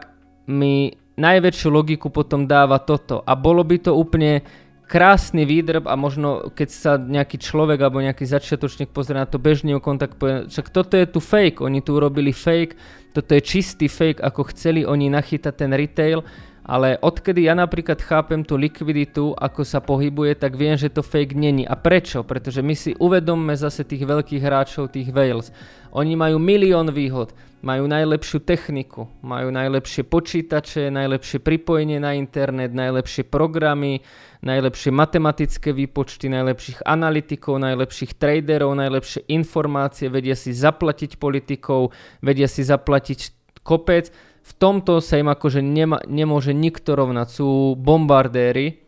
mi 0.52 0.92
najväčšiu 1.16 1.68
logiku 1.72 2.12
potom 2.12 2.44
dáva 2.44 2.84
toto. 2.84 3.24
A 3.24 3.40
bolo 3.40 3.64
by 3.64 3.78
to 3.80 3.96
úplne 3.96 4.44
krásny 4.92 5.48
výdrb 5.48 5.88
a 5.88 5.96
možno 5.96 6.52
keď 6.52 6.70
sa 6.70 6.92
nejaký 7.00 7.40
človek 7.40 7.80
alebo 7.80 8.04
nejaký 8.04 8.28
začiatočník 8.28 8.92
pozrie 8.92 9.16
na 9.16 9.24
to 9.24 9.40
bežný 9.40 9.80
okon, 9.80 9.96
tak 9.96 10.20
povie, 10.20 10.52
však 10.52 10.68
toto 10.68 11.00
je 11.00 11.08
tu 11.08 11.24
fake, 11.24 11.64
oni 11.64 11.80
tu 11.80 11.96
urobili 11.96 12.36
fake, 12.36 12.76
toto 13.16 13.32
je 13.32 13.40
čistý 13.40 13.88
fake, 13.88 14.20
ako 14.20 14.52
chceli 14.52 14.84
oni 14.84 15.08
nachytať 15.08 15.54
ten 15.56 15.72
retail, 15.72 16.28
ale 16.62 16.98
odkedy 17.01 17.50
ja 17.50 17.58
napríklad 17.58 17.98
chápem 18.06 18.46
tú 18.46 18.53
likviditu, 18.53 19.34
ako 19.34 19.65
sa 19.65 19.82
pohybuje, 19.82 20.38
tak 20.38 20.53
viem, 20.53 20.77
že 20.77 20.94
to 20.94 21.01
fake 21.01 21.34
není. 21.34 21.65
A 21.65 21.74
prečo? 21.74 22.22
Pretože 22.22 22.62
my 22.62 22.75
si 22.77 22.94
uvedomme 22.94 23.58
zase 23.58 23.82
tých 23.82 24.06
veľkých 24.06 24.41
hráčov, 24.46 24.94
tých 24.94 25.10
Wales. 25.10 25.50
Oni 25.91 26.13
majú 26.13 26.38
milión 26.38 26.94
výhod, 26.94 27.34
majú 27.65 27.89
najlepšiu 27.89 28.46
techniku, 28.46 29.10
majú 29.25 29.50
najlepšie 29.50 30.06
počítače, 30.06 30.94
najlepšie 30.94 31.41
pripojenie 31.41 31.98
na 31.98 32.13
internet, 32.13 32.72
najlepšie 32.72 33.27
programy, 33.27 34.06
najlepšie 34.46 34.89
matematické 34.94 35.70
výpočty, 35.74 36.30
najlepších 36.30 36.86
analytikov, 36.86 37.62
najlepších 37.62 38.18
traderov, 38.18 38.77
najlepšie 38.77 39.30
informácie, 39.30 40.10
vedia 40.10 40.38
si 40.38 40.53
zaplatiť 40.53 41.18
politikov, 41.18 41.94
vedia 42.22 42.50
si 42.50 42.65
zaplatiť 42.65 43.41
kopec 43.62 44.10
v 44.42 44.52
tomto 44.58 44.98
sa 45.00 45.22
im 45.22 45.30
akože 45.30 45.62
nema, 45.62 46.02
nemôže 46.10 46.52
nikto 46.52 46.98
rovnať. 46.98 47.28
Sú 47.30 47.78
bombardéry, 47.78 48.82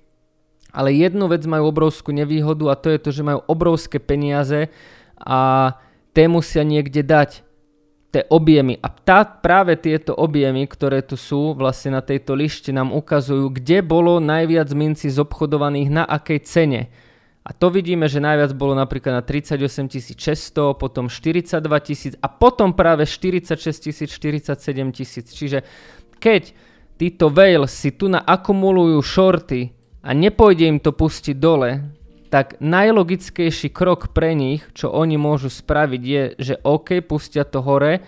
ale 0.73 0.89
jednu 0.97 1.29
vec 1.29 1.45
majú 1.45 1.69
obrovskú 1.69 2.09
nevýhodu 2.09 2.73
a 2.73 2.79
to 2.79 2.89
je 2.89 2.99
to, 2.99 3.09
že 3.13 3.21
majú 3.21 3.45
obrovské 3.45 4.01
peniaze 4.01 4.73
a 5.21 5.73
té 6.13 6.25
musia 6.25 6.65
niekde 6.65 7.05
dať 7.05 7.45
tie 8.13 8.23
objemy. 8.29 8.77
A 8.81 8.93
tá, 8.93 9.25
práve 9.25 9.73
tieto 9.77 10.13
objemy, 10.13 10.69
ktoré 10.69 11.01
tu 11.01 11.17
sú 11.17 11.57
vlastne 11.57 11.97
na 11.97 12.01
tejto 12.05 12.37
lište 12.37 12.69
nám 12.69 12.93
ukazujú, 12.93 13.49
kde 13.57 13.81
bolo 13.81 14.21
najviac 14.21 14.69
minci 14.77 15.09
zobchodovaných 15.09 15.89
na 15.89 16.03
akej 16.05 16.39
cene. 16.45 16.81
A 17.43 17.51
to 17.51 17.67
vidíme, 17.67 18.07
že 18.07 18.23
najviac 18.23 18.55
bolo 18.55 18.71
napríklad 18.71 19.19
na 19.19 19.23
38 19.23 19.91
600, 20.15 20.79
potom 20.79 21.11
42 21.11 21.59
tisíc 21.83 22.13
a 22.23 22.31
potom 22.31 22.71
práve 22.71 23.03
46 23.03 23.59
tisíc, 23.83 24.07
47 24.15 24.55
tisíc. 24.95 25.27
Čiže 25.27 25.67
keď 26.23 26.55
títo 26.95 27.27
Wales 27.27 27.75
si 27.75 27.91
tu 27.91 28.07
naakumulujú 28.07 28.95
shorty 29.03 29.75
a 29.99 30.15
nepôjde 30.15 30.65
im 30.71 30.79
to 30.79 30.95
pustiť 30.95 31.35
dole, 31.35 31.83
tak 32.31 32.57
najlogickejší 32.63 33.69
krok 33.69 34.15
pre 34.15 34.33
nich, 34.33 34.63
čo 34.73 34.89
oni 34.89 35.19
môžu 35.19 35.51
spraviť 35.51 36.01
je, 36.01 36.23
že 36.39 36.55
OK, 36.63 37.03
pustia 37.05 37.43
to 37.43 37.59
hore, 37.59 38.01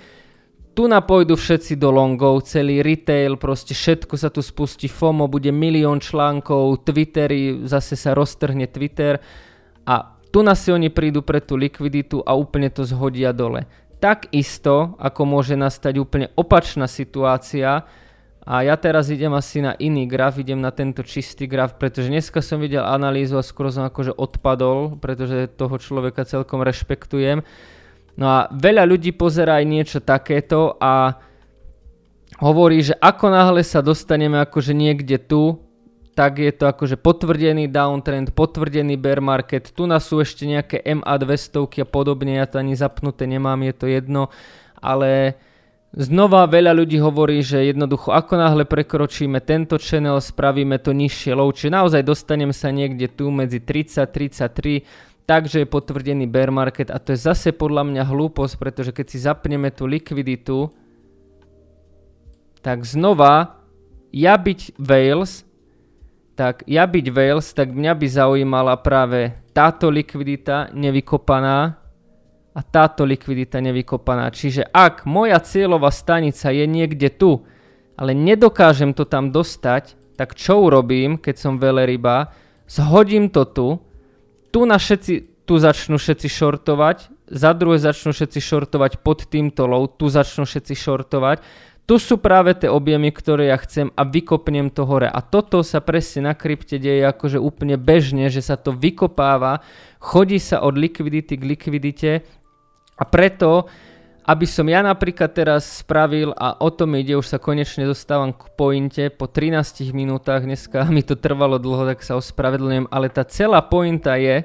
tu 0.76 0.92
napojdu 0.92 1.40
všetci 1.40 1.80
do 1.80 1.88
longov, 1.90 2.44
celý 2.44 2.84
retail, 2.84 3.40
proste 3.40 3.72
všetko 3.72 4.20
sa 4.20 4.28
tu 4.28 4.44
spustí, 4.44 4.92
FOMO, 4.92 5.32
bude 5.32 5.50
milión 5.56 6.04
článkov, 6.04 6.84
Twittery, 6.84 7.64
zase 7.64 7.96
sa 7.96 8.12
roztrhne 8.12 8.68
Twitter 8.68 9.24
a 9.88 10.20
tu 10.30 10.44
na 10.44 10.52
si 10.52 10.76
oni 10.76 10.92
prídu 10.92 11.24
pre 11.24 11.40
tú 11.40 11.56
likviditu 11.56 12.20
a 12.28 12.36
úplne 12.36 12.68
to 12.68 12.84
zhodia 12.84 13.32
dole. 13.32 13.64
Takisto, 14.04 15.00
ako 15.00 15.24
môže 15.24 15.56
nastať 15.56 15.96
úplne 15.96 16.28
opačná 16.36 16.92
situácia, 16.92 17.88
a 18.46 18.62
ja 18.62 18.78
teraz 18.78 19.10
idem 19.10 19.34
asi 19.34 19.58
na 19.58 19.74
iný 19.82 20.06
graf, 20.06 20.38
idem 20.38 20.62
na 20.62 20.70
tento 20.70 21.02
čistý 21.02 21.50
graf, 21.50 21.82
pretože 21.82 22.14
dneska 22.14 22.46
som 22.46 22.62
videl 22.62 22.86
analýzu 22.86 23.42
a 23.42 23.48
skoro 23.48 23.74
som 23.74 23.90
akože 23.90 24.14
odpadol, 24.14 25.02
pretože 25.02 25.50
toho 25.58 25.74
človeka 25.82 26.30
celkom 26.30 26.62
rešpektujem 26.62 27.42
No 28.16 28.26
a 28.32 28.40
veľa 28.48 28.88
ľudí 28.88 29.12
pozerá 29.12 29.60
aj 29.60 29.66
niečo 29.68 30.00
takéto 30.00 30.80
a 30.80 31.20
hovorí, 32.40 32.80
že 32.84 32.96
ako 32.96 33.26
náhle 33.32 33.62
sa 33.64 33.84
dostaneme 33.84 34.40
akože 34.40 34.72
niekde 34.72 35.20
tu, 35.20 35.60
tak 36.16 36.40
je 36.40 36.52
to 36.56 36.72
akože 36.72 36.96
potvrdený 36.96 37.68
downtrend, 37.68 38.32
potvrdený 38.32 38.96
bear 38.96 39.20
market. 39.20 39.68
Tu 39.76 39.84
nás 39.84 40.08
sú 40.08 40.24
ešte 40.24 40.48
nejaké 40.48 40.80
MA200 40.80 41.84
a 41.84 41.86
podobne, 41.86 42.40
ja 42.40 42.48
to 42.48 42.56
ani 42.56 42.72
zapnuté 42.72 43.28
nemám, 43.28 43.60
je 43.68 43.74
to 43.76 43.86
jedno, 43.92 44.32
ale 44.80 45.36
znova 45.92 46.48
veľa 46.48 46.72
ľudí 46.72 47.04
hovorí, 47.04 47.44
že 47.44 47.68
jednoducho 47.68 48.16
ako 48.16 48.40
náhle 48.40 48.64
prekročíme 48.64 49.44
tento 49.44 49.76
channel, 49.76 50.24
spravíme 50.24 50.80
to 50.80 50.96
nižšie 50.96 51.36
low, 51.36 51.52
čiže 51.52 51.76
naozaj 51.76 52.02
dostaneme 52.08 52.56
sa 52.56 52.72
niekde 52.72 53.12
tu 53.12 53.28
medzi 53.28 53.60
30, 53.60 54.08
33, 54.08 54.88
takže 55.26 55.66
je 55.66 55.68
potvrdený 55.68 56.30
bear 56.30 56.54
market 56.54 56.94
a 56.94 57.02
to 57.02 57.14
je 57.14 57.20
zase 57.26 57.50
podľa 57.54 57.86
mňa 57.86 58.04
hlúposť, 58.06 58.54
pretože 58.62 58.92
keď 58.94 59.06
si 59.10 59.18
zapneme 59.22 59.74
tú 59.74 59.90
likviditu, 59.90 60.70
tak 62.62 62.86
znova 62.86 63.62
ja 64.10 64.38
byť 64.40 64.80
Wales, 64.80 65.44
tak 66.40 66.64
ja 66.70 66.88
byť 66.88 67.06
Wales, 67.12 67.52
tak 67.52 67.74
mňa 67.74 67.94
by 67.94 68.08
zaujímala 68.08 68.74
práve 68.80 69.36
táto 69.52 69.92
likvidita 69.92 70.72
nevykopaná 70.72 71.78
a 72.56 72.62
táto 72.64 73.04
likvidita 73.04 73.60
nevykopaná. 73.60 74.32
Čiže 74.32 74.72
ak 74.72 75.04
moja 75.04 75.42
cieľová 75.44 75.92
stanica 75.92 76.48
je 76.56 76.64
niekde 76.64 77.12
tu, 77.12 77.44
ale 78.00 78.16
nedokážem 78.16 78.96
to 78.96 79.04
tam 79.04 79.32
dostať, 79.32 79.96
tak 80.16 80.36
čo 80.40 80.64
urobím, 80.64 81.20
keď 81.20 81.36
som 81.36 81.60
veleryba? 81.60 82.32
Zhodím 82.68 83.28
to 83.28 83.44
tu, 83.44 83.68
tu 84.56 84.64
na 84.64 84.80
všetci, 84.80 85.44
tu 85.44 85.60
začnú 85.60 86.00
všetci 86.00 86.32
shortovať, 86.32 87.12
za 87.28 87.52
druhé 87.52 87.76
začnú 87.76 88.16
všetci 88.16 88.40
shortovať 88.40 89.04
pod 89.04 89.28
týmto 89.28 89.68
low, 89.68 89.84
tu 89.92 90.08
začnú 90.08 90.48
všetci 90.48 90.72
shortovať. 90.80 91.44
Tu 91.84 92.00
sú 92.00 92.18
práve 92.18 92.56
tie 92.56 92.72
objemy, 92.72 93.12
ktoré 93.12 93.52
ja 93.52 93.60
chcem 93.60 93.92
a 93.94 94.08
vykopnem 94.08 94.72
to 94.72 94.88
hore. 94.88 95.12
A 95.12 95.20
toto 95.20 95.60
sa 95.60 95.84
presne 95.84 96.32
na 96.32 96.34
krypte 96.34 96.80
deje 96.80 97.04
akože 97.04 97.36
úplne 97.36 97.76
bežne, 97.76 98.32
že 98.32 98.40
sa 98.40 98.56
to 98.56 98.72
vykopáva, 98.72 99.60
chodí 100.00 100.40
sa 100.40 100.64
od 100.64 100.80
likvidity 100.80 101.36
k 101.36 101.44
likvidite 101.44 102.12
a 102.96 103.04
preto 103.04 103.68
aby 104.26 104.46
som 104.50 104.66
ja 104.66 104.82
napríklad 104.82 105.38
teraz 105.38 105.86
spravil 105.86 106.34
a 106.34 106.58
o 106.58 106.74
tom 106.74 106.98
ide, 106.98 107.14
už 107.14 107.30
sa 107.30 107.38
konečne 107.38 107.86
dostávam 107.86 108.34
k 108.34 108.50
pointe 108.58 109.04
po 109.14 109.30
13 109.30 109.94
minútach, 109.94 110.42
dneska 110.42 110.90
mi 110.90 111.06
to 111.06 111.14
trvalo 111.14 111.62
dlho, 111.62 111.86
tak 111.94 112.02
sa 112.02 112.18
ospravedlňujem, 112.18 112.90
ale 112.90 113.14
tá 113.14 113.22
celá 113.22 113.62
pointa 113.62 114.18
je, 114.18 114.42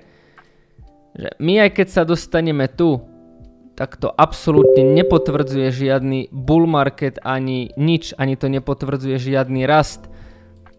že 1.17 1.29
my 1.41 1.65
aj 1.65 1.71
keď 1.81 1.89
sa 1.89 2.03
dostaneme 2.05 2.69
tu, 2.69 3.01
tak 3.73 3.97
to 3.97 4.13
absolútne 4.13 4.85
nepotvrdzuje 4.93 5.73
žiadny 5.73 6.29
bull 6.29 6.69
market 6.69 7.17
ani 7.25 7.73
nič, 7.81 8.13
ani 8.21 8.37
to 8.37 8.53
nepotvrdzuje 8.53 9.17
žiadny 9.17 9.65
rast. 9.65 10.13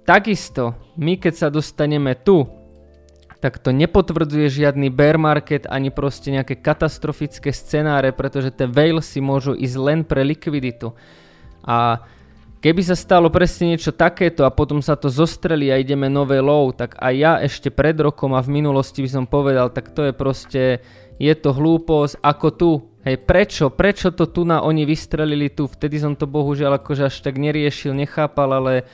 Takisto, 0.06 0.78
my 1.02 1.18
keď 1.18 1.34
sa 1.34 1.48
dostaneme 1.50 2.14
tu, 2.14 2.61
tak 3.42 3.58
to 3.58 3.74
nepotvrdzuje 3.74 4.54
žiadny 4.54 4.94
bear 4.94 5.18
market 5.18 5.66
ani 5.66 5.90
proste 5.90 6.30
nejaké 6.30 6.62
katastrofické 6.62 7.50
scenáre, 7.50 8.14
pretože 8.14 8.54
tie 8.54 8.70
si 9.02 9.18
môžu 9.18 9.58
ísť 9.58 9.78
len 9.82 10.00
pre 10.06 10.22
likviditu. 10.22 10.94
A 11.66 12.06
keby 12.62 12.86
sa 12.86 12.94
stalo 12.94 13.34
presne 13.34 13.74
niečo 13.74 13.90
takéto 13.90 14.46
a 14.46 14.54
potom 14.54 14.78
sa 14.86 14.94
to 14.94 15.10
zostreli 15.10 15.74
a 15.74 15.82
ideme 15.82 16.06
nové 16.06 16.38
low, 16.38 16.70
tak 16.70 16.94
aj 17.02 17.14
ja 17.18 17.34
ešte 17.42 17.74
pred 17.74 17.98
rokom 17.98 18.38
a 18.38 18.46
v 18.46 18.62
minulosti 18.62 19.02
by 19.02 19.10
som 19.10 19.26
povedal, 19.26 19.74
tak 19.74 19.90
to 19.90 20.06
je 20.06 20.14
proste, 20.14 20.64
je 21.18 21.34
to 21.34 21.50
hlúposť 21.50 22.22
ako 22.22 22.48
tu. 22.54 22.72
Hej, 23.02 23.26
prečo? 23.26 23.74
Prečo 23.74 24.14
to 24.14 24.30
tu 24.30 24.46
na 24.46 24.62
oni 24.62 24.86
vystrelili 24.86 25.50
tu? 25.50 25.66
Vtedy 25.66 25.98
som 25.98 26.14
to 26.14 26.30
bohužiaľ 26.30 26.78
akože 26.78 27.10
až 27.10 27.26
tak 27.26 27.42
neriešil, 27.42 27.98
nechápal, 27.98 28.62
ale 28.62 28.86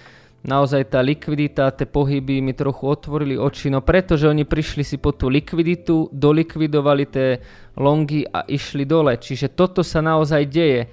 naozaj 0.47 0.87
tá 0.87 1.03
likvidita, 1.03 1.75
tie 1.75 1.83
pohyby 1.83 2.39
mi 2.39 2.55
trochu 2.55 2.87
otvorili 2.87 3.35
oči, 3.35 3.67
no 3.67 3.83
pretože 3.83 4.31
oni 4.31 4.47
prišli 4.47 4.81
si 4.81 4.95
po 4.97 5.11
tú 5.11 5.27
likviditu, 5.27 6.07
dolikvidovali 6.15 7.03
tie 7.05 7.43
longy 7.75 8.23
a 8.23 8.47
išli 8.47 8.87
dole. 8.87 9.19
Čiže 9.19 9.51
toto 9.53 9.83
sa 9.83 9.99
naozaj 9.99 10.43
deje. 10.47 10.87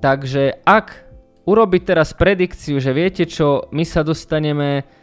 Takže 0.00 0.64
ak 0.64 1.08
urobiť 1.44 1.82
teraz 1.84 2.16
predikciu, 2.16 2.80
že 2.80 2.96
viete 2.96 3.28
čo, 3.28 3.68
my 3.70 3.84
sa 3.84 4.00
dostaneme 4.00 4.97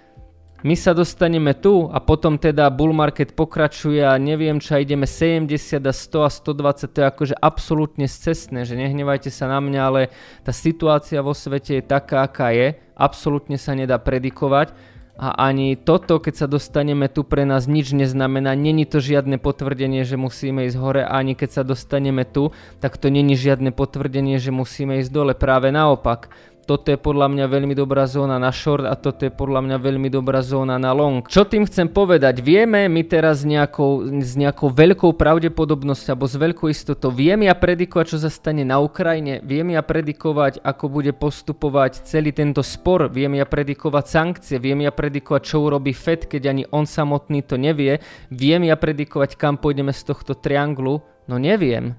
my 0.65 0.73
sa 0.73 0.97
dostaneme 0.97 1.53
tu 1.53 1.85
a 1.93 2.01
potom 2.01 2.41
teda 2.41 2.73
bull 2.73 2.89
market 2.89 3.37
pokračuje 3.37 4.01
a 4.01 4.17
neviem 4.17 4.57
čo, 4.57 4.81
ideme 4.81 5.05
70 5.05 5.77
a 5.77 5.93
100 5.93 6.25
a 6.25 6.29
120, 6.33 6.89
to 6.89 6.97
je 6.97 7.05
akože 7.05 7.35
absolútne 7.37 8.09
scestné, 8.09 8.65
že 8.65 8.73
nehnevajte 8.73 9.29
sa 9.29 9.45
na 9.45 9.61
mňa, 9.61 9.81
ale 9.85 10.01
tá 10.41 10.49
situácia 10.49 11.21
vo 11.21 11.37
svete 11.37 11.77
je 11.77 11.83
taká, 11.85 12.25
aká 12.25 12.49
je, 12.49 12.81
absolútne 12.97 13.61
sa 13.61 13.77
nedá 13.77 14.01
predikovať. 14.01 14.73
A 15.15 15.47
ani 15.47 15.79
toto, 15.79 16.19
keď 16.19 16.43
sa 16.43 16.47
dostaneme 16.49 17.07
tu 17.07 17.23
pre 17.23 17.47
nás 17.47 17.71
nič 17.71 17.95
neznamená, 17.95 18.51
není 18.51 18.83
to 18.83 18.99
žiadne 18.99 19.39
potvrdenie, 19.39 20.03
že 20.03 20.19
musíme 20.19 20.67
ísť 20.67 20.75
hore, 20.75 21.07
ani 21.07 21.39
keď 21.39 21.61
sa 21.61 21.63
dostaneme 21.63 22.27
tu, 22.27 22.51
tak 22.83 22.99
to 22.99 23.07
není 23.07 23.39
žiadne 23.39 23.71
potvrdenie, 23.71 24.41
že 24.43 24.51
musíme 24.51 24.99
ísť 24.99 25.13
dole, 25.13 25.31
práve 25.31 25.71
naopak 25.71 26.27
toto 26.65 26.89
je 26.89 26.97
podľa 26.97 27.29
mňa 27.29 27.45
veľmi 27.45 27.77
dobrá 27.77 28.09
zóna 28.09 28.41
na 28.41 28.49
short 28.49 28.89
a 28.89 28.97
toto 28.97 29.29
je 29.29 29.31
podľa 29.31 29.61
mňa 29.61 29.77
veľmi 29.77 30.09
dobrá 30.09 30.41
zóna 30.41 30.81
na 30.81 30.89
long. 30.97 31.21
Čo 31.29 31.45
tým 31.45 31.69
chcem 31.69 31.85
povedať? 31.85 32.41
Vieme 32.41 32.89
my 32.89 33.05
teraz 33.05 33.45
nejakou, 33.45 34.09
s 34.17 34.33
nejakou 34.33 34.73
veľkou 34.73 35.13
pravdepodobnosťou 35.13 36.17
alebo 36.17 36.25
s 36.25 36.35
veľkou 36.35 36.67
istotou, 36.73 37.13
viem 37.13 37.45
ja 37.45 37.53
predikovať, 37.53 38.05
čo 38.09 38.17
sa 38.17 38.33
stane 38.33 38.65
na 38.65 38.81
Ukrajine, 38.81 39.45
viem 39.45 39.77
ja 39.77 39.85
predikovať, 39.85 40.65
ako 40.65 40.85
bude 40.89 41.13
postupovať 41.13 42.01
celý 42.09 42.33
tento 42.33 42.65
spor, 42.65 43.13
viem 43.13 43.37
ja 43.37 43.45
predikovať 43.45 44.05
sankcie, 44.09 44.57
viem 44.57 44.81
ja 44.81 44.89
predikovať, 44.89 45.41
čo 45.45 45.61
urobí 45.61 45.93
Fed, 45.93 46.25
keď 46.25 46.49
ani 46.49 46.63
on 46.73 46.89
samotný 46.89 47.45
to 47.45 47.61
nevie, 47.61 48.01
viem 48.33 48.65
ja 48.65 48.73
predikovať, 48.73 49.37
kam 49.37 49.61
pôjdeme 49.61 49.93
z 49.93 50.01
tohto 50.01 50.33
trianglu, 50.33 51.05
no 51.29 51.35
neviem. 51.37 51.93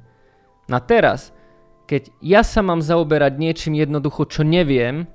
Na 0.66 0.82
teraz, 0.82 1.30
keď 1.86 2.10
ja 2.18 2.42
sa 2.42 2.60
mám 2.60 2.82
zaoberať 2.82 3.38
niečím 3.38 3.78
jednoducho, 3.78 4.26
čo 4.26 4.42
neviem, 4.42 5.06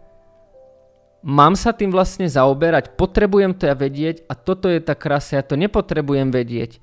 mám 1.21 1.53
sa 1.53 1.75
tým 1.75 1.91
vlastne 1.91 2.25
zaoberať, 2.25 2.97
potrebujem 2.97 3.53
to 3.53 3.69
ja 3.69 3.75
vedieť 3.77 4.25
a 4.25 4.33
toto 4.33 4.71
je 4.71 4.81
tá 4.81 4.97
krása, 4.97 5.37
ja 5.37 5.43
to 5.45 5.59
nepotrebujem 5.59 6.31
vedieť. 6.31 6.81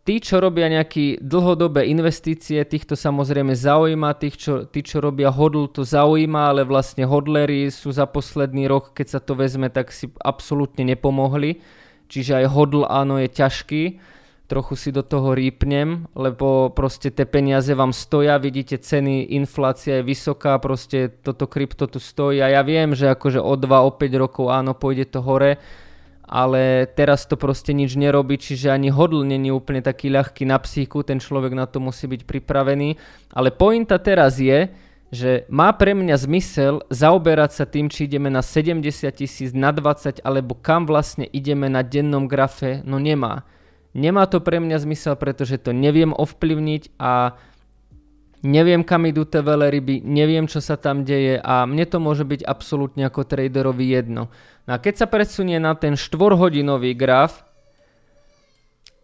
Tí, 0.00 0.16
čo 0.16 0.40
robia 0.40 0.72
nejaké 0.72 1.20
dlhodobé 1.20 1.84
investície, 1.92 2.64
týchto 2.64 2.96
samozrejme 2.96 3.52
zaujíma, 3.52 4.16
tých, 4.16 4.36
čo, 4.40 4.52
tí, 4.64 4.80
čo 4.80 5.04
robia 5.04 5.28
hodl, 5.28 5.68
to 5.68 5.84
zaujíma, 5.84 6.56
ale 6.56 6.62
vlastne 6.64 7.04
hodlery 7.04 7.68
sú 7.68 7.92
za 7.92 8.08
posledný 8.08 8.64
rok, 8.64 8.96
keď 8.96 9.06
sa 9.06 9.20
to 9.20 9.36
vezme, 9.36 9.68
tak 9.68 9.92
si 9.92 10.08
absolútne 10.24 10.88
nepomohli. 10.88 11.60
Čiže 12.10 12.42
aj 12.42 12.46
hodl 12.48 12.88
áno 12.88 13.20
je 13.20 13.28
ťažký 13.28 13.82
trochu 14.50 14.74
si 14.74 14.90
do 14.90 15.06
toho 15.06 15.30
rýpnem, 15.30 16.10
lebo 16.18 16.74
proste 16.74 17.14
tie 17.14 17.22
peniaze 17.22 17.70
vám 17.70 17.94
stoja, 17.94 18.34
vidíte 18.34 18.82
ceny, 18.82 19.30
inflácia 19.38 20.02
je 20.02 20.08
vysoká, 20.10 20.58
proste 20.58 21.06
toto 21.22 21.46
krypto 21.46 21.86
tu 21.86 22.02
stojí. 22.02 22.42
A 22.42 22.50
ja 22.50 22.66
viem, 22.66 22.90
že 22.98 23.06
akože 23.06 23.38
o 23.38 23.54
2, 23.54 23.70
o 23.86 23.90
5 23.94 24.10
rokov 24.18 24.50
áno, 24.50 24.74
pôjde 24.74 25.06
to 25.06 25.22
hore, 25.22 25.62
ale 26.26 26.90
teraz 26.98 27.30
to 27.30 27.38
proste 27.38 27.70
nič 27.70 27.94
nerobí, 27.94 28.42
čiže 28.42 28.74
ani 28.74 28.90
hodl 28.90 29.22
není 29.22 29.54
úplne 29.54 29.86
taký 29.86 30.10
ľahký 30.10 30.42
na 30.50 30.58
psychiku, 30.58 31.06
ten 31.06 31.22
človek 31.22 31.54
na 31.54 31.70
to 31.70 31.78
musí 31.78 32.10
byť 32.10 32.26
pripravený, 32.26 32.98
ale 33.30 33.54
pointa 33.54 34.02
teraz 34.02 34.42
je, 34.42 34.66
že 35.14 35.46
má 35.50 35.70
pre 35.74 35.94
mňa 35.94 36.16
zmysel 36.26 36.82
zaoberať 36.90 37.50
sa 37.54 37.64
tým, 37.66 37.86
či 37.86 38.10
ideme 38.10 38.30
na 38.30 38.42
70 38.42 38.82
tisíc, 39.14 39.54
na 39.54 39.70
20 39.70 40.22
alebo 40.26 40.58
kam 40.58 40.90
vlastne 40.90 41.26
ideme 41.30 41.70
na 41.70 41.86
dennom 41.86 42.26
grafe, 42.26 42.82
no 42.82 42.98
nemá 42.98 43.46
Nemá 43.90 44.30
to 44.30 44.38
pre 44.38 44.62
mňa 44.62 44.78
zmysel, 44.86 45.18
pretože 45.18 45.58
to 45.58 45.74
neviem 45.74 46.14
ovplyvniť 46.14 46.94
a 47.02 47.34
neviem 48.46 48.86
kam 48.86 49.04
idú 49.04 49.26
tie 49.26 49.42
ryby, 49.42 50.00
neviem 50.06 50.46
čo 50.46 50.62
sa 50.62 50.78
tam 50.78 51.02
deje 51.02 51.42
a 51.42 51.66
mne 51.66 51.84
to 51.90 51.98
môže 51.98 52.22
byť 52.22 52.46
absolútne 52.46 53.04
ako 53.10 53.26
traderovi 53.26 53.90
jedno. 53.90 54.30
No 54.64 54.70
a 54.70 54.78
keď 54.78 55.04
sa 55.04 55.06
presunie 55.10 55.58
na 55.58 55.74
ten 55.74 55.98
4-hodinový 55.98 56.94
graf, 56.94 57.42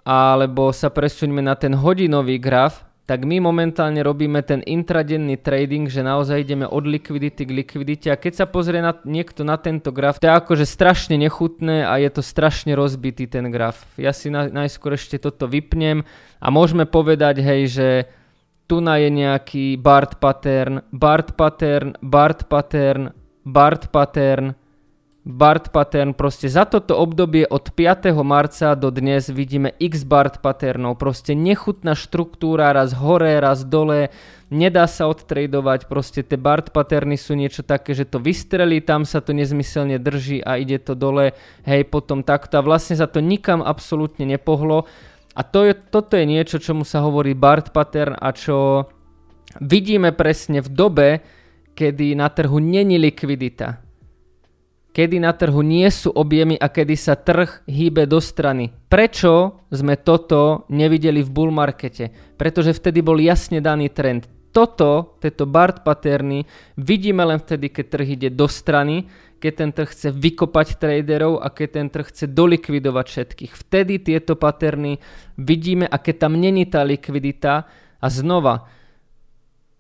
alebo 0.06 0.70
sa 0.70 0.86
presuňme 0.86 1.42
na 1.42 1.58
ten 1.58 1.74
hodinový 1.74 2.38
graf, 2.38 2.85
tak 3.06 3.22
my 3.22 3.38
momentálne 3.38 4.02
robíme 4.02 4.42
ten 4.42 4.66
intradenný 4.66 5.38
trading, 5.38 5.86
že 5.86 6.02
naozaj 6.02 6.42
ideme 6.42 6.66
od 6.66 6.90
likvidity 6.90 7.46
k 7.46 7.54
likvidite 7.54 8.08
a 8.10 8.18
keď 8.18 8.42
sa 8.42 8.46
pozrie 8.50 8.82
na, 8.82 8.98
niekto 9.06 9.46
na 9.46 9.54
tento 9.54 9.94
graf, 9.94 10.18
to 10.18 10.26
je 10.26 10.34
akože 10.34 10.66
strašne 10.66 11.14
nechutné 11.14 11.86
a 11.86 12.02
je 12.02 12.10
to 12.10 12.22
strašne 12.26 12.74
rozbitý 12.74 13.30
ten 13.30 13.54
graf. 13.54 13.86
Ja 13.94 14.10
si 14.10 14.26
na, 14.26 14.50
najskôr 14.50 14.98
ešte 14.98 15.22
toto 15.22 15.46
vypnem 15.46 16.02
a 16.42 16.46
môžeme 16.50 16.82
povedať, 16.82 17.46
hej, 17.46 17.62
že 17.70 17.88
tu 18.66 18.82
na 18.82 18.98
je 18.98 19.14
nejaký 19.14 19.78
Bart 19.78 20.18
pattern, 20.18 20.82
Bart 20.90 21.38
pattern, 21.38 21.94
Bart 22.02 22.50
pattern, 22.50 23.14
Bart 23.46 23.94
pattern, 23.94 24.42
Bart 24.54 24.58
pattern, 24.58 24.65
proste 26.14 26.46
za 26.46 26.62
toto 26.70 26.94
obdobie 26.94 27.50
od 27.50 27.74
5. 27.74 28.14
marca 28.22 28.78
do 28.78 28.94
dnes 28.94 29.26
vidíme 29.26 29.74
x 29.82 30.06
Bart 30.06 30.38
patternov, 30.38 31.02
proste 31.02 31.34
nechutná 31.34 31.98
štruktúra, 31.98 32.70
raz 32.70 32.94
hore, 32.94 33.42
raz 33.42 33.66
dole, 33.66 34.14
nedá 34.54 34.86
sa 34.86 35.10
odtradovať, 35.10 35.90
proste 35.90 36.22
tie 36.22 36.38
Bart 36.38 36.70
patterny 36.70 37.18
sú 37.18 37.34
niečo 37.34 37.66
také, 37.66 37.90
že 37.90 38.06
to 38.06 38.22
vystrelí, 38.22 38.78
tam 38.78 39.02
sa 39.02 39.18
to 39.18 39.34
nezmyselne 39.34 39.98
drží 39.98 40.46
a 40.46 40.62
ide 40.62 40.78
to 40.78 40.94
dole, 40.94 41.34
hej, 41.66 41.82
potom 41.90 42.22
takto. 42.22 42.62
A 42.62 42.62
vlastne 42.62 42.94
sa 42.94 43.10
to 43.10 43.18
nikam 43.18 43.66
absolútne 43.66 44.30
nepohlo. 44.30 44.86
A 45.34 45.42
to 45.42 45.66
je, 45.66 45.74
toto 45.74 46.14
je 46.14 46.22
niečo, 46.22 46.62
čomu 46.62 46.86
sa 46.86 47.02
hovorí 47.02 47.34
Bart 47.34 47.74
pattern 47.74 48.14
a 48.14 48.30
čo 48.30 48.86
vidíme 49.58 50.14
presne 50.14 50.62
v 50.62 50.70
dobe, 50.70 51.08
kedy 51.74 52.14
na 52.14 52.30
trhu 52.30 52.62
není 52.62 52.94
likvidita 52.94 53.85
kedy 54.96 55.20
na 55.20 55.36
trhu 55.36 55.60
nie 55.60 55.84
sú 55.92 56.08
objemy 56.08 56.56
a 56.56 56.72
kedy 56.72 56.96
sa 56.96 57.20
trh 57.20 57.68
hýbe 57.68 58.08
do 58.08 58.16
strany. 58.16 58.72
Prečo 58.88 59.60
sme 59.68 60.00
toto 60.00 60.64
nevideli 60.72 61.20
v 61.20 61.28
bull 61.28 61.52
markete? 61.52 62.08
Pretože 62.40 62.72
vtedy 62.72 63.04
bol 63.04 63.20
jasne 63.20 63.60
daný 63.60 63.92
trend. 63.92 64.24
Toto, 64.56 65.20
tieto 65.20 65.44
Bart 65.44 65.84
paterny, 65.84 66.48
vidíme 66.80 67.28
len 67.28 67.36
vtedy, 67.36 67.68
keď 67.68 67.84
trh 67.92 68.08
ide 68.16 68.28
do 68.32 68.48
strany, 68.48 69.04
keď 69.36 69.52
ten 69.52 69.70
trh 69.76 69.92
chce 69.92 70.08
vykopať 70.16 70.80
traderov 70.80 71.44
a 71.44 71.52
keď 71.52 71.68
ten 71.76 71.86
trh 71.92 72.08
chce 72.08 72.24
dolikvidovať 72.32 73.04
všetkých. 73.04 73.52
Vtedy 73.52 74.00
tieto 74.00 74.32
paterny 74.32 74.96
vidíme 75.36 75.84
a 75.84 76.00
keď 76.00 76.24
tam 76.24 76.40
není 76.40 76.64
tá 76.64 76.80
likvidita 76.80 77.68
a 78.00 78.06
znova, 78.08 78.64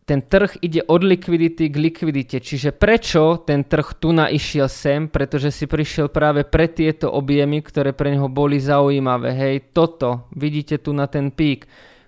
ten 0.06 0.22
trh 0.22 0.62
ide 0.62 0.86
od 0.86 1.02
likvidity 1.02 1.66
k 1.66 1.76
likvidite. 1.82 2.38
Čiže 2.38 2.70
prečo 2.70 3.42
ten 3.42 3.66
trh 3.66 3.98
tu 3.98 4.14
naišiel 4.14 4.70
sem? 4.70 5.10
Pretože 5.10 5.50
si 5.50 5.66
prišiel 5.66 6.14
práve 6.14 6.46
pre 6.46 6.70
tieto 6.70 7.10
objemy, 7.10 7.58
ktoré 7.58 7.90
pre 7.90 8.14
neho 8.14 8.30
boli 8.30 8.62
zaujímavé. 8.62 9.34
Hej, 9.34 9.74
toto, 9.74 10.30
vidíte 10.30 10.78
tu 10.78 10.94
na 10.94 11.10
ten 11.10 11.34
pík. 11.34 11.66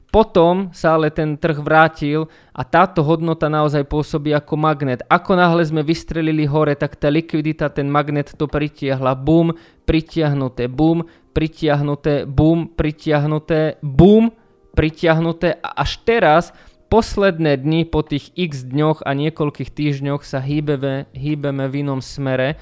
Potom 0.09 0.73
sa 0.73 0.97
ale 0.97 1.13
ten 1.13 1.37
trh 1.37 1.61
vrátil 1.61 2.33
a 2.57 2.65
táto 2.65 3.05
hodnota 3.05 3.51
naozaj 3.53 3.85
pôsobí 3.85 4.33
ako 4.33 4.57
magnet. 4.57 5.05
Ako 5.05 5.37
náhle 5.37 5.61
sme 5.67 5.85
vystrelili 5.85 6.49
hore, 6.49 6.73
tak 6.79 6.97
tá 6.97 7.13
likvidita, 7.13 7.69
ten 7.69 7.93
magnet 7.93 8.33
to 8.33 8.49
pritiahla. 8.49 9.13
Bum, 9.19 9.53
pritiahnuté, 9.85 10.71
bum, 10.71 11.05
pritiahnuté, 11.37 12.25
bum, 12.25 12.73
pritiahnuté, 12.73 13.83
bum, 13.85 14.33
pritiahnuté. 14.73 15.61
A 15.61 15.85
až 15.85 16.01
teraz 16.09 16.57
posledné 16.89 17.61
dni 17.61 17.85
po 17.85 18.01
tých 18.01 18.33
x 18.35 18.65
dňoch 18.65 19.05
a 19.05 19.13
niekoľkých 19.13 19.71
týždňoch 19.71 20.25
sa 20.25 20.41
hýbeme, 20.41 21.09
hýbeme 21.13 21.65
v 21.69 21.85
inom 21.85 22.01
smere. 22.01 22.57